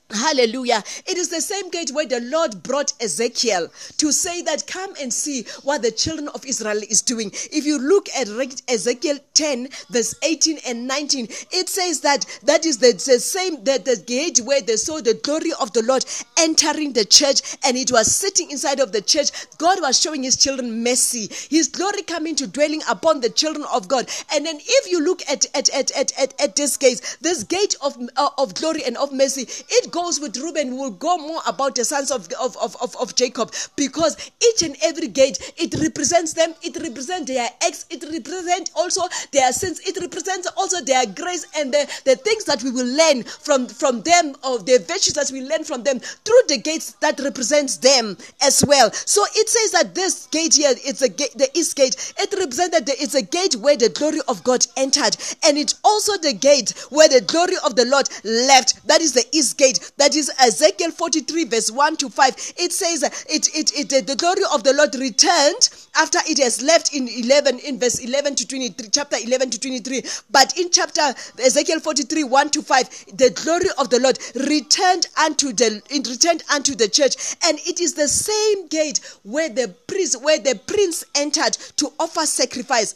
Hallelujah. 0.10 0.84
It 1.06 1.18
is 1.18 1.28
the 1.28 1.42
same 1.42 1.70
gate 1.70 1.92
where 1.92 2.06
the 2.06 2.22
Lord 2.22 2.64
brought 2.64 2.94
Ezekiel 3.02 3.68
to 3.98 4.12
say 4.14 4.42
that 4.44 4.66
come 4.66 4.94
and 5.02 5.14
see 5.14 5.46
what 5.64 5.82
the 5.82 5.92
children 5.92 6.30
of 6.30 6.46
Israel 6.46 6.78
is 6.90 7.02
doing. 7.02 7.30
If 7.52 7.66
you 7.66 7.78
look 7.78 8.08
at 8.18 8.30
Ezekiel 8.70 9.20
10 9.34 9.68
verse 9.90 10.16
18 10.24 10.60
and 10.66 10.88
19, 10.88 11.28
it 11.52 11.68
says 11.68 12.00
that 12.02 12.26
that 12.44 12.66
is 12.66 12.78
the, 12.78 12.94
the 12.94 13.20
same 13.20 13.66
that 13.66 13.84
the 13.84 13.98
gate 13.98 14.40
where 14.40 14.62
they 14.62 14.78
saw 14.78 15.02
the 15.02 15.14
glory 15.16 15.52
of 15.60 15.74
the 15.74 15.84
Lord 15.84 16.06
entering 16.40 16.94
the 16.94 17.04
church 17.04 17.42
and 17.66 17.76
it 17.76 17.92
was 17.92 18.08
sitting 18.16 18.50
inside 18.50 18.80
of 18.80 18.94
the 18.94 19.02
church. 19.02 19.32
God 19.58 19.82
was 19.82 20.00
showing 20.00 20.24
his 20.24 20.38
children 20.38 20.84
mercy. 20.84 21.30
His 21.50 21.68
glory 21.68 22.04
coming 22.04 22.36
to 22.36 22.48
dwelling 22.48 22.82
upon 22.90 23.20
the 23.20 23.30
children 23.30 23.66
of 23.74 23.90
God. 23.90 24.10
And 24.34 24.46
then 24.46 24.58
if 24.62 24.90
you 24.90 25.04
look 25.04 25.22
at 25.30 25.48
at 25.54 25.70
at 25.74 25.92
at, 25.92 26.18
at, 26.18 26.34
at 26.42 26.56
this 26.56 26.78
gate, 26.78 27.18
this 27.20 27.44
gate 27.44 27.76
of 27.84 27.98
uh, 28.16 28.30
of 28.38 28.54
glory 28.54 28.86
and 28.86 28.96
of 28.96 29.12
mercy, 29.12 29.48
it 29.70 29.92
goes 29.98 30.20
with 30.20 30.38
Reuben, 30.38 30.78
will 30.78 30.92
go 30.92 31.18
more 31.18 31.42
about 31.48 31.74
the 31.74 31.84
sons 31.84 32.12
of, 32.12 32.28
of, 32.40 32.56
of, 32.62 32.96
of, 33.02 33.16
Jacob 33.16 33.52
because 33.76 34.16
each 34.48 34.62
and 34.62 34.76
every 34.84 35.08
gate, 35.08 35.40
it 35.58 35.74
represents 35.82 36.34
them, 36.34 36.54
it 36.62 36.78
represents 36.80 37.26
their 37.26 37.50
acts, 37.66 37.88
it 37.90 38.04
represents 38.04 38.70
also 38.76 39.02
their 39.32 39.52
sins, 39.52 39.80
it 39.88 39.98
represents 40.00 40.48
also 40.56 40.82
their 40.82 41.04
grace 41.08 41.48
and 41.58 41.74
the, 41.74 42.02
the 42.06 42.16
things 42.18 42.46
that 42.46 42.62
we 42.62 42.70
will 42.70 42.86
learn 42.86 43.24
from, 43.24 43.66
from 43.68 44.02
them, 44.04 44.36
of 44.44 44.68
the 44.68 44.78
virtues 44.88 45.14
that 45.14 45.32
we 45.32 45.42
learn 45.42 45.64
from 45.64 45.82
them 45.82 46.00
through 46.00 46.42
the 46.48 46.60
gates 46.60 46.92
that 47.02 47.20
represents 47.20 47.78
them 47.78 48.16
as 48.44 48.64
well. 48.68 48.92
So 48.92 49.26
it 49.34 49.50
says 49.50 49.72
that 49.72 49.96
this 49.96 50.28
gate 50.28 50.54
here, 50.54 50.74
it's 50.86 51.02
a 51.02 51.10
gate, 51.10 51.34
the 51.36 51.50
east 51.58 51.76
gate, 51.76 52.14
it 52.20 52.32
represents 52.38 52.78
that 52.78 52.88
it's 52.88 53.16
a 53.16 53.24
gate 53.24 53.56
where 53.56 53.76
the 53.76 53.90
glory 53.90 54.20
of 54.28 54.44
God 54.44 54.64
entered, 54.78 55.18
and 55.44 55.58
it's 55.58 55.80
also 55.84 56.18
the 56.18 56.34
gate 56.34 56.76
where 56.92 57.10
the 57.10 57.22
glory 57.22 57.56
of 57.66 57.76
the 57.76 57.86
Lord 57.86 58.08
left. 58.24 58.86
That 58.88 59.02
is 59.02 59.14
the 59.14 59.26
east 59.32 59.58
gate. 59.58 59.87
That 59.98 60.16
is 60.16 60.32
Ezekiel 60.40 60.92
43, 60.92 61.46
verse 61.46 61.72
1 61.72 61.98
to 61.98 62.10
5. 62.10 62.54
It 62.58 62.74
says, 62.74 63.04
it, 63.30 63.50
it, 63.56 63.72
it, 63.94 64.08
the 64.08 64.16
glory 64.16 64.44
of 64.54 64.64
the 64.64 64.74
Lord 64.74 64.94
returned 64.96 65.70
after 65.96 66.20
it 66.28 66.38
has 66.40 66.62
left 66.62 66.94
in 66.94 67.08
11, 67.08 67.60
in 67.60 67.80
verse 67.80 68.00
11 68.00 68.36
to 68.36 68.48
23, 68.48 68.90
chapter 68.92 69.18
11 69.18 69.50
to 69.52 69.60
23. 69.60 70.04
But 70.30 70.58
in 70.58 70.70
chapter 70.72 71.02
Ezekiel 71.40 71.80
43, 71.80 72.24
1 72.24 72.50
to 72.52 72.62
5, 72.62 73.06
the 73.18 73.30
glory 73.44 73.70
of 73.80 73.90
the 73.90 74.00
Lord 74.00 74.20
returned 74.36 75.08
unto 75.24 75.54
the, 75.54 75.82
it 75.90 76.08
returned 76.08 76.44
unto 76.54 76.76
the 76.76 76.88
church. 76.88 77.36
And 77.46 77.58
it 77.66 77.80
is 77.80 77.94
the 77.94 78.08
same 78.08 78.68
gate 78.68 79.00
where 79.24 79.50
the 79.50 79.74
priest, 79.88 80.22
where 80.22 80.40
the 80.40 80.60
prince 80.68 81.04
entered 81.16 81.54
to 81.78 81.92
offer 82.00 82.26
sacrifice 82.26 82.96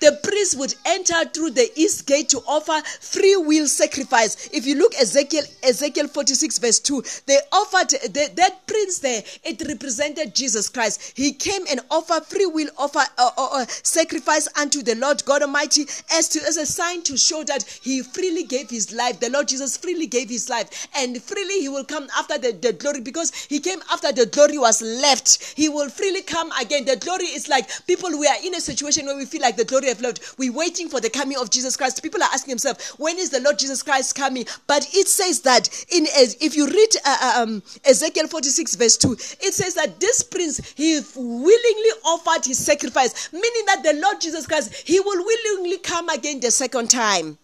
the 0.00 0.18
priest 0.22 0.58
would 0.58 0.74
enter 0.86 1.24
through 1.26 1.50
the 1.50 1.70
east 1.76 2.06
gate 2.06 2.28
to 2.30 2.38
offer 2.46 2.80
free 3.00 3.36
will 3.36 3.66
sacrifice. 3.66 4.48
If 4.52 4.66
you 4.66 4.76
look 4.76 4.94
Ezekiel 4.94 5.44
Ezekiel 5.62 6.08
46 6.08 6.58
verse 6.58 6.78
2, 6.80 7.02
they 7.26 7.38
offered 7.52 7.90
the, 7.90 8.30
that 8.36 8.66
prince 8.66 8.98
there, 8.98 9.22
it 9.44 9.62
represented 9.66 10.34
Jesus 10.34 10.68
Christ. 10.68 11.12
He 11.16 11.32
came 11.32 11.62
and 11.70 11.80
offered 11.90 12.24
free 12.26 12.46
will 12.46 12.68
offer 12.78 13.00
uh, 13.18 13.30
uh, 13.36 13.48
uh, 13.52 13.66
sacrifice 13.66 14.48
unto 14.58 14.82
the 14.82 14.94
Lord 14.94 15.24
God 15.24 15.42
Almighty 15.42 15.86
as 16.12 16.28
to 16.30 16.40
as 16.46 16.56
a 16.56 16.66
sign 16.66 17.02
to 17.02 17.16
show 17.16 17.44
that 17.44 17.62
he 17.82 18.02
freely 18.02 18.44
gave 18.44 18.70
his 18.70 18.92
life. 18.92 19.20
The 19.20 19.30
Lord 19.30 19.48
Jesus 19.48 19.76
freely 19.76 20.06
gave 20.06 20.28
his 20.28 20.48
life 20.48 20.88
and 20.96 21.22
freely 21.22 21.60
he 21.60 21.68
will 21.68 21.84
come 21.84 22.08
after 22.16 22.38
the, 22.38 22.52
the 22.52 22.72
glory 22.72 23.00
because 23.00 23.32
he 23.48 23.60
came 23.60 23.80
after 23.92 24.12
the 24.12 24.26
glory 24.26 24.58
was 24.58 24.82
left. 24.82 25.54
He 25.56 25.68
will 25.68 25.88
freely 25.88 26.22
come 26.22 26.50
again. 26.60 26.84
The 26.84 26.96
glory 26.96 27.26
is 27.26 27.48
like 27.48 27.68
people 27.86 28.10
we 28.18 28.26
are 28.26 28.36
in 28.44 28.54
a 28.54 28.60
situation 28.60 29.06
where 29.06 29.16
we 29.16 29.24
feel 29.26 29.42
like 29.42 29.56
the 29.60 29.64
glory 29.66 29.90
of 29.90 30.00
Lord. 30.00 30.18
We're 30.38 30.52
waiting 30.52 30.88
for 30.88 31.00
the 31.00 31.10
coming 31.10 31.36
of 31.38 31.50
Jesus 31.50 31.76
Christ. 31.76 32.02
People 32.02 32.22
are 32.22 32.30
asking 32.32 32.52
themselves, 32.52 32.90
when 32.96 33.18
is 33.18 33.30
the 33.30 33.40
Lord 33.40 33.58
Jesus 33.58 33.82
Christ 33.82 34.14
coming? 34.14 34.46
But 34.66 34.88
it 34.94 35.06
says 35.06 35.42
that 35.42 35.68
in 35.90 36.06
as 36.16 36.36
if 36.40 36.56
you 36.56 36.66
read 36.66 36.88
uh, 37.04 37.16
uh, 37.20 37.42
um, 37.42 37.62
Ezekiel 37.84 38.26
46 38.26 38.76
verse 38.76 38.96
2, 38.96 39.12
it 39.12 39.54
says 39.54 39.74
that 39.74 40.00
this 40.00 40.22
prince 40.22 40.60
he 40.76 41.00
willingly 41.14 41.90
offered 42.04 42.46
his 42.46 42.64
sacrifice, 42.64 43.32
meaning 43.32 43.66
that 43.66 43.82
the 43.82 44.00
Lord 44.02 44.20
Jesus 44.20 44.46
Christ 44.46 44.74
he 44.86 44.98
will 44.98 45.24
willingly 45.24 45.78
come 45.78 46.08
again 46.08 46.40
the 46.40 46.50
second 46.50 46.90
time. 46.90 47.38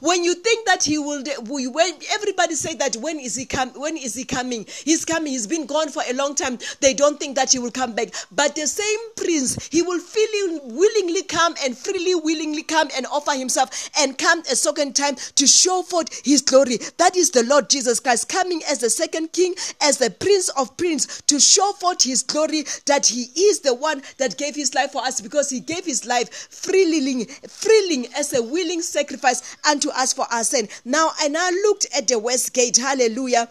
When 0.00 0.24
you 0.24 0.34
think 0.34 0.66
that 0.66 0.84
he 0.84 0.98
will, 0.98 1.22
when 1.46 1.92
everybody 2.10 2.54
say 2.54 2.74
that 2.74 2.96
when 2.96 3.18
is 3.18 3.34
he 3.34 3.44
come, 3.44 3.70
when 3.70 3.96
is 3.96 4.14
he 4.14 4.24
coming? 4.24 4.66
He's 4.84 5.04
coming. 5.04 5.32
He's 5.32 5.46
been 5.46 5.66
gone 5.66 5.88
for 5.88 6.02
a 6.08 6.12
long 6.14 6.34
time. 6.34 6.58
They 6.80 6.94
don't 6.94 7.18
think 7.18 7.36
that 7.36 7.52
he 7.52 7.58
will 7.58 7.70
come 7.70 7.94
back. 7.94 8.08
But 8.32 8.54
the 8.54 8.66
same 8.66 8.98
prince, 9.16 9.68
he 9.70 9.82
will 9.82 10.00
freely, 10.00 10.60
willingly 10.64 11.22
come 11.22 11.54
and 11.64 11.76
freely, 11.76 12.14
willingly 12.14 12.62
come 12.62 12.88
and 12.96 13.06
offer 13.06 13.32
himself 13.32 13.90
and 13.98 14.16
come 14.18 14.40
a 14.40 14.56
second 14.56 14.96
time 14.96 15.16
to 15.36 15.46
show 15.46 15.82
forth 15.82 16.24
his 16.24 16.42
glory. 16.42 16.78
That 16.98 17.16
is 17.16 17.30
the 17.30 17.44
Lord 17.44 17.70
Jesus 17.70 18.00
Christ 18.00 18.28
coming 18.28 18.62
as 18.68 18.78
the 18.78 18.90
second 18.90 19.32
king, 19.32 19.54
as 19.80 19.98
the 19.98 20.10
prince 20.10 20.48
of 20.50 20.76
prince 20.76 21.22
to 21.22 21.40
show 21.40 21.72
forth 21.72 22.02
his 22.02 22.22
glory 22.22 22.64
that 22.86 23.06
he 23.06 23.28
is 23.36 23.60
the 23.60 23.74
one 23.74 24.02
that 24.18 24.36
gave 24.36 24.54
his 24.54 24.74
life 24.74 24.92
for 24.92 25.02
us 25.02 25.20
because 25.20 25.50
he 25.50 25.60
gave 25.60 25.84
his 25.84 26.06
life 26.06 26.32
freely, 26.50 27.24
freely 27.48 28.08
as 28.16 28.32
a 28.32 28.42
willing 28.42 28.82
sacrifice 28.82 29.56
unto 29.76 29.90
us 29.90 30.14
for 30.14 30.24
our 30.32 30.42
sin. 30.42 30.68
Now, 30.86 31.10
and 31.22 31.36
I 31.36 31.50
looked 31.50 31.86
at 31.96 32.08
the 32.08 32.18
west 32.18 32.54
gate. 32.54 32.78
Hallelujah. 32.78 33.48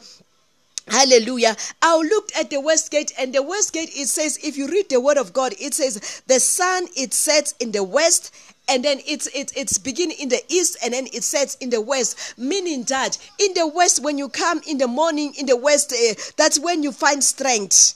Hallelujah. 0.87 1.55
I 1.83 1.97
looked 1.97 2.35
at 2.37 2.49
the 2.49 2.59
west 2.59 2.89
gate, 2.89 3.11
and 3.19 3.33
the 3.33 3.43
west 3.43 3.73
gate, 3.73 3.89
it 3.95 4.07
says, 4.07 4.39
if 4.43 4.57
you 4.57 4.67
read 4.67 4.89
the 4.89 4.99
word 4.99 5.17
of 5.17 5.33
God, 5.33 5.53
it 5.59 5.75
says, 5.75 6.23
the 6.27 6.39
sun, 6.39 6.87
it 6.95 7.13
sets 7.13 7.53
in 7.59 7.71
the 7.71 7.83
west, 7.83 8.33
and 8.67 8.83
then 8.83 8.99
it's 9.05 9.27
it's 9.35 9.53
it's 9.55 9.77
begin 9.77 10.09
in 10.09 10.29
the 10.29 10.41
east 10.49 10.75
and 10.83 10.91
then 10.91 11.05
it 11.13 11.23
sets 11.23 11.53
in 11.61 11.69
the 11.69 11.79
west 11.79 12.33
meaning 12.35 12.81
that 12.85 13.15
in 13.37 13.53
the 13.53 13.67
west 13.67 14.01
when 14.01 14.17
you 14.17 14.27
come 14.27 14.59
in 14.65 14.79
the 14.79 14.87
morning 14.87 15.35
in 15.37 15.45
the 15.45 15.55
west 15.55 15.93
uh, 15.93 16.15
that's 16.35 16.59
when 16.59 16.81
you 16.81 16.91
find 16.91 17.23
strength 17.23 17.93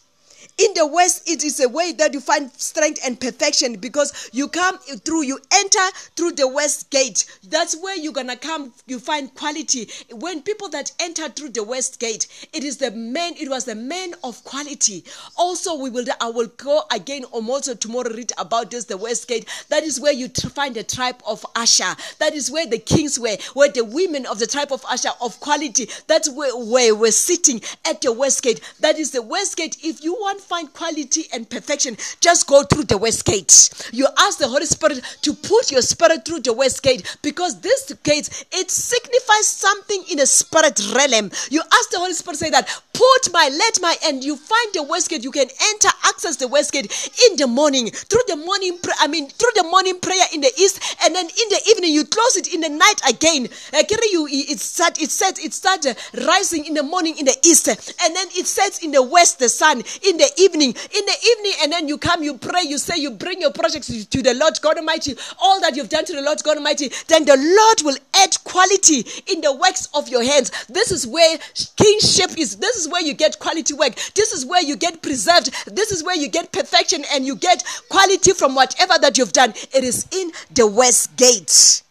In 0.59 0.73
the 0.73 0.85
west, 0.85 1.29
it 1.29 1.45
is 1.45 1.61
a 1.61 1.69
way 1.69 1.93
that 1.93 2.13
you 2.13 2.19
find 2.19 2.51
strength 2.51 2.99
and 3.05 3.17
perfection 3.17 3.77
because 3.77 4.29
you 4.33 4.49
come 4.49 4.77
through, 4.77 5.23
you 5.23 5.39
enter 5.53 5.79
through 6.17 6.33
the 6.33 6.49
west 6.49 6.89
gate. 6.89 7.25
That's 7.47 7.77
where 7.81 7.95
you're 7.95 8.11
gonna 8.11 8.35
come. 8.35 8.73
You 8.85 8.99
find 8.99 9.33
quality. 9.35 9.89
When 10.11 10.41
people 10.41 10.67
that 10.69 10.91
enter 10.99 11.29
through 11.29 11.51
the 11.51 11.63
west 11.63 12.01
gate, 12.01 12.27
it 12.51 12.65
is 12.65 12.75
the 12.75 12.91
man. 12.91 13.35
It 13.39 13.49
was 13.49 13.63
the 13.63 13.75
man 13.75 14.15
of 14.21 14.43
quality. 14.43 15.05
Also, 15.37 15.75
we 15.75 15.89
will. 15.89 16.03
I 16.19 16.27
will 16.27 16.47
go 16.57 16.81
again 16.91 17.23
also 17.23 17.73
tomorrow 17.73 18.11
read 18.13 18.33
about 18.37 18.69
this. 18.69 18.83
The 18.83 18.97
west 18.97 19.29
gate. 19.29 19.47
That 19.69 19.83
is 19.83 19.97
where 19.97 20.11
you 20.11 20.27
find 20.27 20.75
the 20.75 20.83
tribe 20.83 21.21
of 21.25 21.45
Asher. 21.55 21.95
That 22.17 22.33
is 22.33 22.51
where 22.51 22.67
the 22.67 22.79
kings 22.79 23.17
were. 23.17 23.37
Where 23.53 23.71
the 23.71 23.85
women 23.85 24.25
of 24.25 24.39
the 24.39 24.47
tribe 24.47 24.73
of 24.73 24.83
Asher 24.91 25.11
of 25.21 25.39
quality. 25.39 25.87
That's 26.07 26.29
where, 26.29 26.51
where 26.57 26.93
we're 26.93 27.11
sitting 27.11 27.61
at 27.85 28.01
the 28.01 28.11
west 28.11 28.43
gate. 28.43 28.59
That 28.81 28.99
is 28.99 29.11
the 29.11 29.21
west 29.21 29.55
gate. 29.55 29.77
If 29.81 30.03
you 30.03 30.15
want 30.15 30.41
find 30.49 30.73
quality 30.73 31.25
and 31.31 31.47
perfection, 31.47 31.95
just 32.19 32.47
go 32.47 32.63
through 32.63 32.85
the 32.85 32.97
west 32.97 33.23
gate. 33.23 33.69
You 33.93 34.07
ask 34.17 34.39
the 34.39 34.47
Holy 34.47 34.65
Spirit 34.65 35.03
to 35.21 35.33
put 35.33 35.71
your 35.71 35.83
spirit 35.83 36.25
through 36.25 36.39
the 36.39 36.53
west 36.53 36.81
gate 36.81 37.17
because 37.21 37.61
this 37.61 37.93
gate 38.03 38.45
it 38.51 38.71
signifies 38.71 39.45
something 39.45 40.03
in 40.11 40.19
a 40.19 40.25
spirit 40.25 40.81
realm. 40.95 41.29
You 41.51 41.61
ask 41.61 41.91
the 41.91 41.99
Holy 41.99 42.13
Spirit 42.13 42.37
say 42.37 42.49
that 42.49 42.67
put 42.93 43.31
my 43.31 43.49
let 43.51 43.79
my 43.81 43.95
and 44.05 44.23
you 44.23 44.35
find 44.35 44.73
the 44.73 44.83
west 44.83 45.09
gate. 45.09 45.23
You 45.23 45.31
can 45.31 45.47
enter 45.47 45.89
access 46.05 46.35
the 46.37 46.47
west 46.47 46.73
gate 46.73 46.91
in 47.29 47.37
the 47.37 47.45
morning 47.45 47.91
through 47.91 48.25
the 48.27 48.35
morning. 48.35 48.79
I 48.99 49.07
mean 49.07 49.29
through 49.29 49.53
the 49.55 49.63
morning 49.63 49.99
prayer 49.99 50.25
in 50.33 50.41
the 50.41 50.51
east, 50.57 50.81
and 51.05 51.13
then 51.13 51.25
in 51.25 51.49
the 51.49 51.61
evening 51.69 51.93
you 51.93 52.05
close 52.05 52.37
it 52.37 52.51
in 52.53 52.61
the 52.61 52.69
night 52.69 53.01
again. 53.07 53.47
Uh, 53.71 53.83
you 54.11 54.27
it 54.29 54.59
start 54.59 54.99
it 54.99 55.11
sets 55.11 55.43
it 55.43 55.53
starts 55.53 55.85
uh, 55.85 55.93
rising 56.25 56.65
in 56.65 56.73
the 56.73 56.83
morning 56.83 57.17
in 57.19 57.25
the 57.25 57.37
east, 57.45 57.67
and 57.67 58.15
then 58.15 58.27
it 58.35 58.47
sets 58.47 58.83
in 58.83 58.91
the 58.91 59.03
west 59.03 59.37
the 59.37 59.49
sun 59.49 59.77
in 60.01 60.17
the 60.17 60.29
evening. 60.39 60.69
In 60.69 61.05
the 61.05 61.17
evening, 61.31 61.53
and 61.61 61.71
then 61.71 61.87
you 61.87 61.97
come, 61.97 62.23
you 62.23 62.37
pray, 62.37 62.63
you 62.63 62.77
say, 62.77 62.95
you 62.97 63.11
bring 63.11 63.41
your 63.41 63.51
projects 63.51 63.87
to 64.05 64.21
the 64.21 64.33
Lord 64.33 64.59
God 64.61 64.77
Almighty, 64.77 65.15
all 65.41 65.59
that 65.61 65.75
you've 65.75 65.89
done 65.89 66.05
to 66.05 66.13
the 66.13 66.21
Lord 66.21 66.41
God 66.43 66.57
Almighty, 66.57 66.89
then 67.07 67.25
the 67.25 67.35
Lord 67.37 67.81
will 67.83 67.97
add 68.15 68.35
quality 68.43 69.05
in 69.27 69.41
the 69.41 69.53
works 69.53 69.87
of 69.93 70.09
your 70.09 70.23
hands. 70.23 70.51
This 70.67 70.91
is 70.91 71.05
where 71.05 71.37
kingship 71.75 72.37
is. 72.37 72.57
This 72.57 72.77
is 72.77 72.87
where 72.89 73.01
you 73.01 73.13
get 73.13 73.39
quality 73.39 73.73
work. 73.73 73.95
This 74.15 74.33
is 74.33 74.45
where 74.45 74.63
you 74.63 74.75
get 74.75 75.01
preserved. 75.01 75.51
This 75.67 75.91
is 75.91 76.03
where 76.03 76.15
you 76.15 76.29
get 76.29 76.51
perfection 76.51 77.03
and 77.13 77.25
you 77.25 77.35
get 77.35 77.63
quality 77.89 78.33
from 78.33 78.55
whatever 78.55 78.93
that 79.01 79.17
you've 79.17 79.33
done. 79.33 79.51
It 79.73 79.83
is 79.83 80.07
in 80.11 80.31
the 80.53 80.67
west 80.67 81.15
gate 81.17 81.83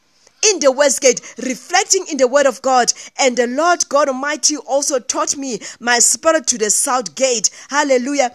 in 0.47 0.61
the 0.61 0.71
west 0.73 1.01
gate, 1.01 1.21
reflecting 1.39 2.07
in 2.11 2.17
the 2.17 2.29
word 2.29 2.47
of 2.47 2.63
God. 2.63 2.93
And 3.19 3.37
the 3.37 3.47
Lord 3.47 3.89
God 3.89 4.09
Almighty 4.09 4.57
also 4.57 4.99
taught 4.99 5.37
me 5.37 5.61
my 5.81 5.99
spirit 5.99 6.47
to 6.49 6.59
the 6.59 6.71
south 6.71 7.15
gate. 7.15 7.51
Hallelujah. 7.69 8.33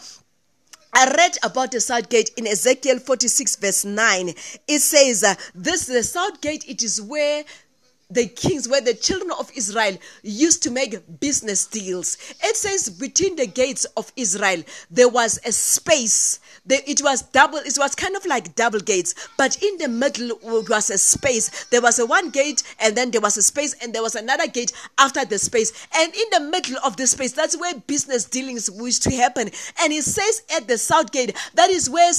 I 0.95 1.09
read 1.09 1.37
about 1.41 1.71
the 1.71 1.81
south 1.81 2.09
gate 2.09 2.29
in 2.37 2.45
Ezekiel 2.45 2.99
46, 2.99 3.55
verse 3.55 3.83
9. 3.83 4.29
It 4.67 4.79
says, 4.79 5.23
uh, 5.23 5.33
This 5.55 5.87
the 5.87 6.03
south 6.03 6.39
gate, 6.39 6.65
it 6.67 6.83
is 6.83 7.01
where 7.01 7.43
the 8.13 8.27
kings, 8.27 8.67
where 8.67 8.81
the 8.81 8.93
children 8.93 9.31
of 9.39 9.51
Israel 9.55 9.97
used 10.21 10.63
to 10.63 10.71
make 10.71 11.19
business 11.19 11.65
deals. 11.65 12.17
It 12.43 12.55
says, 12.55 12.89
Between 12.89 13.35
the 13.35 13.47
gates 13.47 13.85
of 13.97 14.11
Israel, 14.15 14.63
there 14.89 15.09
was 15.09 15.39
a 15.45 15.51
space 15.51 16.39
it 16.69 17.01
was 17.03 17.23
double, 17.23 17.57
it 17.57 17.77
was 17.77 17.93
kind 17.93 18.15
of 18.15 18.25
like 18.25 18.55
double 18.55 18.79
gates, 18.79 19.13
but 19.37 19.61
in 19.61 19.77
the 19.79 19.89
middle 19.89 20.37
was 20.41 20.89
a 20.89 20.97
space. 20.97 21.65
There 21.65 21.81
was 21.81 21.99
a 21.99 22.05
one 22.05 22.29
gate, 22.29 22.63
and 22.79 22.95
then 22.95 23.11
there 23.11 23.19
was 23.19 23.35
a 23.37 23.43
space, 23.43 23.75
and 23.81 23.93
there 23.93 24.01
was 24.01 24.15
another 24.15 24.47
gate 24.47 24.71
after 24.97 25.25
the 25.25 25.37
space. 25.37 25.73
And 25.95 26.13
in 26.13 26.25
the 26.31 26.39
middle 26.39 26.77
of 26.85 26.95
the 26.95 27.05
space, 27.07 27.33
that's 27.33 27.57
where 27.57 27.75
business 27.75 28.25
dealings 28.25 28.69
used 28.73 29.03
to 29.03 29.11
happen. 29.15 29.49
And 29.81 29.91
it 29.91 30.03
says 30.03 30.43
at 30.55 30.67
the 30.67 30.77
south 30.77 31.11
gate, 31.11 31.35
that 31.55 31.69
is 31.69 31.89
where 31.89 32.11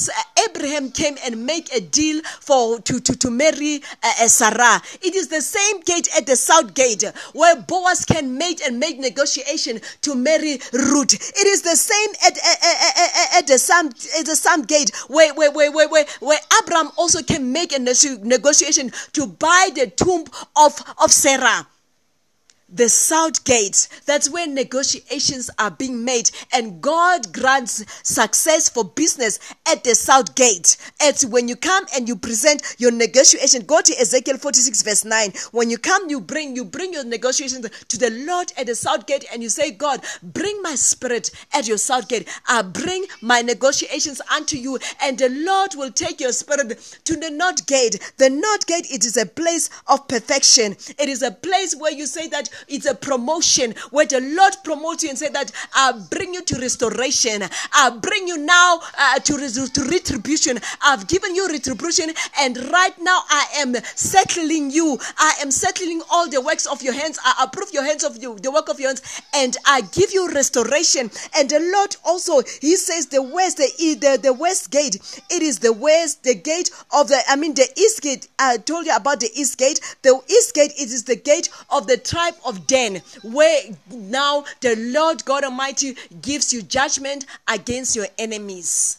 Abraham 0.49 0.91
came 0.91 1.17
and 1.25 1.47
make 1.47 1.73
a 1.75 1.81
deal 1.81 2.23
for 2.41 2.81
to, 2.81 3.01
to, 3.01 3.17
to 3.17 3.31
marry 3.31 3.83
uh, 4.03 4.29
Sarah. 4.29 4.83
It 5.01 5.15
is 5.15 5.29
the 5.29 5.41
same 5.41 5.81
gate 5.85 6.09
at 6.17 6.27
the 6.27 6.37
south 6.37 6.75
gate 6.75 7.05
where 7.33 7.57
Boaz 7.57 8.05
can 8.05 8.37
make 8.37 8.63
and 8.63 8.79
make 8.79 8.99
negotiation 8.99 9.81
to 10.03 10.15
marry 10.15 10.59
Ruth. 10.73 11.15
It 11.15 11.47
is 11.47 11.63
the 11.63 11.77
same 11.77 12.11
at, 12.27 12.37
at, 12.37 13.39
at, 13.39 13.47
the, 13.47 13.55
at 14.19 14.27
the 14.27 14.37
same 14.37 14.63
gate 14.63 14.91
where, 15.09 15.35
where, 15.35 15.51
where, 15.51 15.73
where, 15.73 15.89
where, 15.89 16.07
where 16.21 16.39
Abraham 16.63 16.91
also 16.97 17.23
can 17.23 17.53
make 17.53 17.73
a 17.73 17.79
negotiation 17.79 18.93
to 19.13 19.27
buy 19.27 19.71
the 19.75 19.89
tomb 19.89 20.25
of, 20.57 20.81
of 21.03 21.13
Sarah 21.13 21.67
the 22.75 22.89
south 22.89 23.45
gate. 23.45 23.89
That's 24.05 24.29
where 24.29 24.47
negotiations 24.47 25.49
are 25.59 25.71
being 25.71 26.05
made, 26.05 26.31
and 26.53 26.83
God 26.83 27.33
grants 27.33 27.85
success 28.03 28.69
for 28.69 28.85
business 28.85 29.39
at 29.67 29.85
the 29.85 29.95
south 29.95 30.35
gate. 30.35 30.77
It's 31.01 31.25
when 31.25 31.49
you 31.49 31.57
come 31.57 31.87
and 31.95 32.09
you 32.09 32.17
present 32.17 32.77
your 32.79 32.91
negotiation. 32.91 33.65
Go 33.65 33.81
to 33.81 33.99
Ezekiel 33.99 34.39
46, 34.39 34.83
verse 34.83 35.05
9. 35.05 35.33
When 35.53 35.71
you 35.71 35.79
come, 35.79 36.11
you 36.11 36.21
bring 36.21 36.57
you 36.57 36.65
bring 36.65 36.93
your 36.93 37.05
negotiations 37.05 37.69
to 37.89 37.99
the 37.99 38.11
Lord 38.27 38.53
at 38.59 38.67
the 38.67 38.75
south 38.75 39.07
gate, 39.07 39.25
and 39.33 39.43
you 39.43 39.49
say, 39.49 39.71
God, 39.71 40.01
bring 40.23 40.61
my 40.63 40.75
spirit 40.75 41.31
at 41.53 41.69
your 41.69 41.79
south 41.79 42.09
gate. 42.09 42.29
I 42.49 42.63
bring 42.63 43.07
my 43.21 43.43
negotiations 43.43 44.21
unto 44.35 44.57
you, 44.57 44.79
and 45.01 45.17
the 45.17 45.29
Lord 45.29 45.75
will 45.77 45.93
take 45.93 46.21
your 46.21 46.33
spirit 46.33 46.99
to 47.05 47.17
the 47.17 47.31
north 47.31 47.67
gate. 47.67 48.13
The 48.17 48.31
north 48.31 48.67
gate, 48.67 48.87
it 48.91 49.05
is 49.05 49.17
a 49.17 49.27
place 49.27 49.71
of 49.87 50.09
perfection. 50.09 50.73
It 50.99 51.09
is 51.09 51.23
a 51.23 51.31
place 51.31 51.77
where 51.77 51.93
you 51.93 52.07
say 52.07 52.29
that 52.29 52.49
it's 52.69 52.87
a 52.87 52.95
promotion 52.95 53.75
where 53.91 54.07
the 54.07 54.21
Lord 54.21 54.55
promotes 54.65 55.03
you 55.03 55.11
and 55.11 55.19
say 55.19 55.29
that 55.31 55.53
I 55.75 55.93
bring 56.11 56.35
you 56.35 56.43
to 56.43 56.59
restoration. 56.59 57.43
I 57.73 57.91
bring 57.91 58.29
you 58.29 58.39
now 58.39 58.81
uh, 58.99 59.19
to, 59.19 59.37
to 59.69 59.85
retribution. 59.85 60.59
I've 60.83 61.07
given 61.09 61.35
you 61.35 61.49
retribution, 61.49 62.11
and 62.41 62.57
right 62.71 62.95
now 63.01 63.23
I 63.29 63.47
am 63.59 63.75
settling 63.95 64.71
you. 64.71 64.99
I 65.19 65.35
am 65.41 65.51
settling 65.51 66.03
all 66.11 66.29
the 66.29 66.41
works 66.41 66.67
of 66.67 66.83
your 66.83 66.95
hands. 66.95 67.19
I 67.25 67.45
approve 67.45 67.73
your 67.73 67.85
hands 67.85 68.05
of 68.05 68.23
you, 68.23 68.39
the 68.39 68.51
work 68.51 68.69
of 68.69 68.81
your 68.81 68.91
hands, 68.91 69.23
and 69.35 69.57
I 69.67 69.83
give 69.83 70.13
you 70.13 70.31
restoration. 70.31 71.11
And 71.37 71.49
the 71.51 71.61
Lord 71.75 71.97
also, 72.05 72.43
He 72.61 72.77
says, 72.77 73.07
the 73.07 73.23
west, 73.23 73.59
the 73.59 73.69
the, 73.95 74.19
the 74.23 74.33
west 74.33 74.71
gate. 74.71 74.97
It 75.31 75.43
is 75.43 75.59
the 75.59 75.73
west, 75.73 76.25
the 76.25 76.35
gate 76.35 76.71
of 76.93 77.09
the. 77.09 77.21
I 77.29 77.37
mean, 77.37 77.55
the 77.55 77.69
east 77.77 78.03
gate. 78.03 78.29
I 78.39 78.57
told 78.59 78.87
you 78.87 78.95
about 78.97 79.21
the 79.21 79.31
east 79.35 79.59
gate. 79.59 79.81
The 80.03 80.21
east 80.29 80.55
gate. 80.55 80.73
It 80.79 80.91
is 80.91 81.05
the 81.05 81.17
gate 81.17 81.49
of 81.71 81.87
the 81.87 81.97
tribe 81.97 82.35
of 82.45 82.67
Dan, 82.67 83.03
where 83.23 83.63
now 83.91 84.45
the 84.61 84.77
Lord 84.77 85.25
God 85.25 85.45
Almighty 85.45 85.97
gives 86.21 86.53
you 86.53 86.63
judgment 86.63 87.27
against 87.49 87.97
your 87.97 88.07
enemies. 88.19 88.99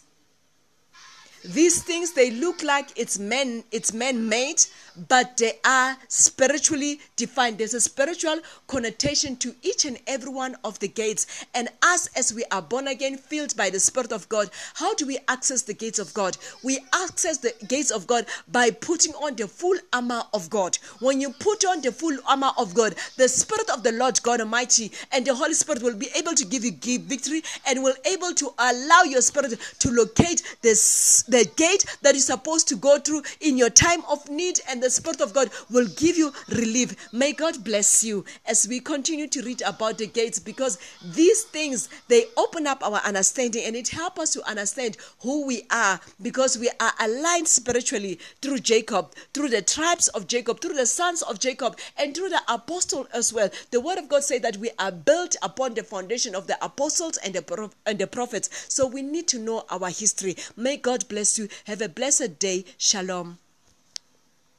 These 1.50 1.84
things 1.84 2.14
they 2.14 2.32
look 2.32 2.64
like 2.64 2.90
it's 2.96 3.20
men, 3.20 3.64
it's 3.72 3.94
man-made, 3.94 4.66
but 5.10 5.38
they 5.38 5.54
are 5.66 5.98
spiritually 6.08 7.00
defined. 7.16 7.58
There's 7.58 7.74
a 7.74 7.82
spiritual 7.82 8.40
connotation 8.68 9.36
to 9.38 9.54
each 9.62 9.86
and 9.86 10.00
every 10.08 10.32
one 10.32 10.56
of 10.64 10.80
the 10.80 10.88
gates. 10.88 11.46
And 11.54 11.70
us, 11.84 12.08
as 12.16 12.34
we 12.34 12.46
are 12.52 12.62
born 12.62 12.88
again, 12.88 13.18
filled 13.18 13.56
by 13.56 13.70
the 13.70 13.80
Spirit 13.80 14.12
of 14.12 14.28
God, 14.30 14.50
how 14.76 14.96
do 14.96 15.06
we 15.06 15.20
access 15.28 15.62
the 15.62 15.74
gates 15.74 16.00
of 16.00 16.14
God? 16.14 16.38
We 16.64 16.80
access 16.94 17.38
the 17.38 17.54
gates 17.68 17.92
of 17.92 18.08
God 18.08 18.26
by 18.48 18.72
putting 18.72 19.14
on 19.14 19.36
the 19.36 19.48
full 19.48 19.78
armor 19.94 20.24
of 20.34 20.50
God. 20.50 20.78
When 21.00 21.22
you 21.22 21.32
put 21.32 21.66
on 21.66 21.82
the 21.82 21.92
full 21.92 22.18
armor 22.28 22.52
of 22.58 22.74
God, 22.74 22.96
the 23.18 23.28
Spirit 23.28 23.70
of 23.70 23.84
the 23.84 23.92
Lord 23.92 24.22
God 24.24 24.40
Almighty 24.40 24.92
and 25.12 25.26
the 25.26 25.36
Holy 25.36 25.54
Spirit 25.54 25.84
will 25.84 25.96
be 25.96 26.10
able 26.16 26.34
to 26.34 26.46
give 26.46 26.64
you 26.64 26.72
give 26.72 27.02
victory 27.02 27.44
and 27.68 27.84
will 27.84 27.96
able 28.06 28.34
to 28.34 28.52
allow 28.58 29.04
your 29.04 29.22
spirit 29.22 29.60
to 29.80 29.92
locate 29.92 30.42
this 30.62 31.24
the 31.24 31.35
gate 31.44 31.86
that 32.02 32.14
you're 32.14 32.22
supposed 32.22 32.70
to 32.70 32.78
go 32.78 33.00
through 33.00 33.24
in 33.42 33.58
your 33.58 33.70
time 33.70 34.04
of 34.10 34.30
need 34.30 34.62
and 34.70 34.82
the 34.82 34.90
Spirit 34.90 35.20
of 35.20 35.34
God 35.34 35.50
will 35.70 35.88
give 35.98 36.18
you 36.18 36.32
relief. 36.50 37.12
May 37.12 37.34
God 37.34 37.64
bless 37.64 38.04
you 38.04 38.24
as 38.46 38.68
we 38.68 38.80
continue 38.80 39.28
to 39.28 39.42
read 39.42 39.62
about 39.64 39.98
the 39.98 40.08
gates 40.08 40.40
because 40.40 40.78
these 41.04 41.44
things 41.44 41.90
they 42.08 42.26
open 42.38 42.68
up 42.68 42.82
our 42.86 43.02
understanding 43.06 43.64
and 43.66 43.76
it 43.76 43.90
helps 43.90 44.20
us 44.20 44.34
to 44.34 44.48
understand 44.50 44.98
who 45.22 45.46
we 45.46 45.64
are 45.72 46.00
because 46.22 46.58
we 46.58 46.70
are 46.80 46.94
aligned 47.00 47.48
spiritually 47.48 48.20
through 48.42 48.60
Jacob, 48.60 49.14
through 49.34 49.50
the 49.50 49.62
tribes 49.62 50.08
of 50.10 50.28
Jacob, 50.28 50.62
through 50.62 50.76
the 50.76 50.86
sons 50.86 51.22
of 51.24 51.40
Jacob, 51.40 51.78
and 51.98 52.16
through 52.16 52.30
the 52.30 52.42
apostle 52.48 53.08
as 53.14 53.34
well. 53.34 53.50
The 53.72 53.82
word 53.82 53.98
of 53.98 54.08
God 54.08 54.24
says 54.24 54.42
that 54.42 54.58
we 54.58 54.70
are 54.78 54.92
built 54.92 55.36
upon 55.42 55.74
the 55.74 55.84
foundation 55.84 56.36
of 56.36 56.48
the 56.48 56.64
apostles 56.64 57.18
and 57.18 57.34
the, 57.34 57.70
and 57.86 57.98
the 57.98 58.08
prophets. 58.08 58.66
So 58.70 58.86
we 58.86 59.02
need 59.02 59.28
to 59.30 59.40
know 59.40 59.66
our 59.70 59.90
history. 59.90 60.36
May 60.56 60.78
God 60.78 61.08
bless 61.08 61.25
you. 61.38 61.48
Have 61.66 61.82
a 61.82 61.90
blessed 61.90 62.40
day. 62.40 62.66
Shalom. 62.78 63.40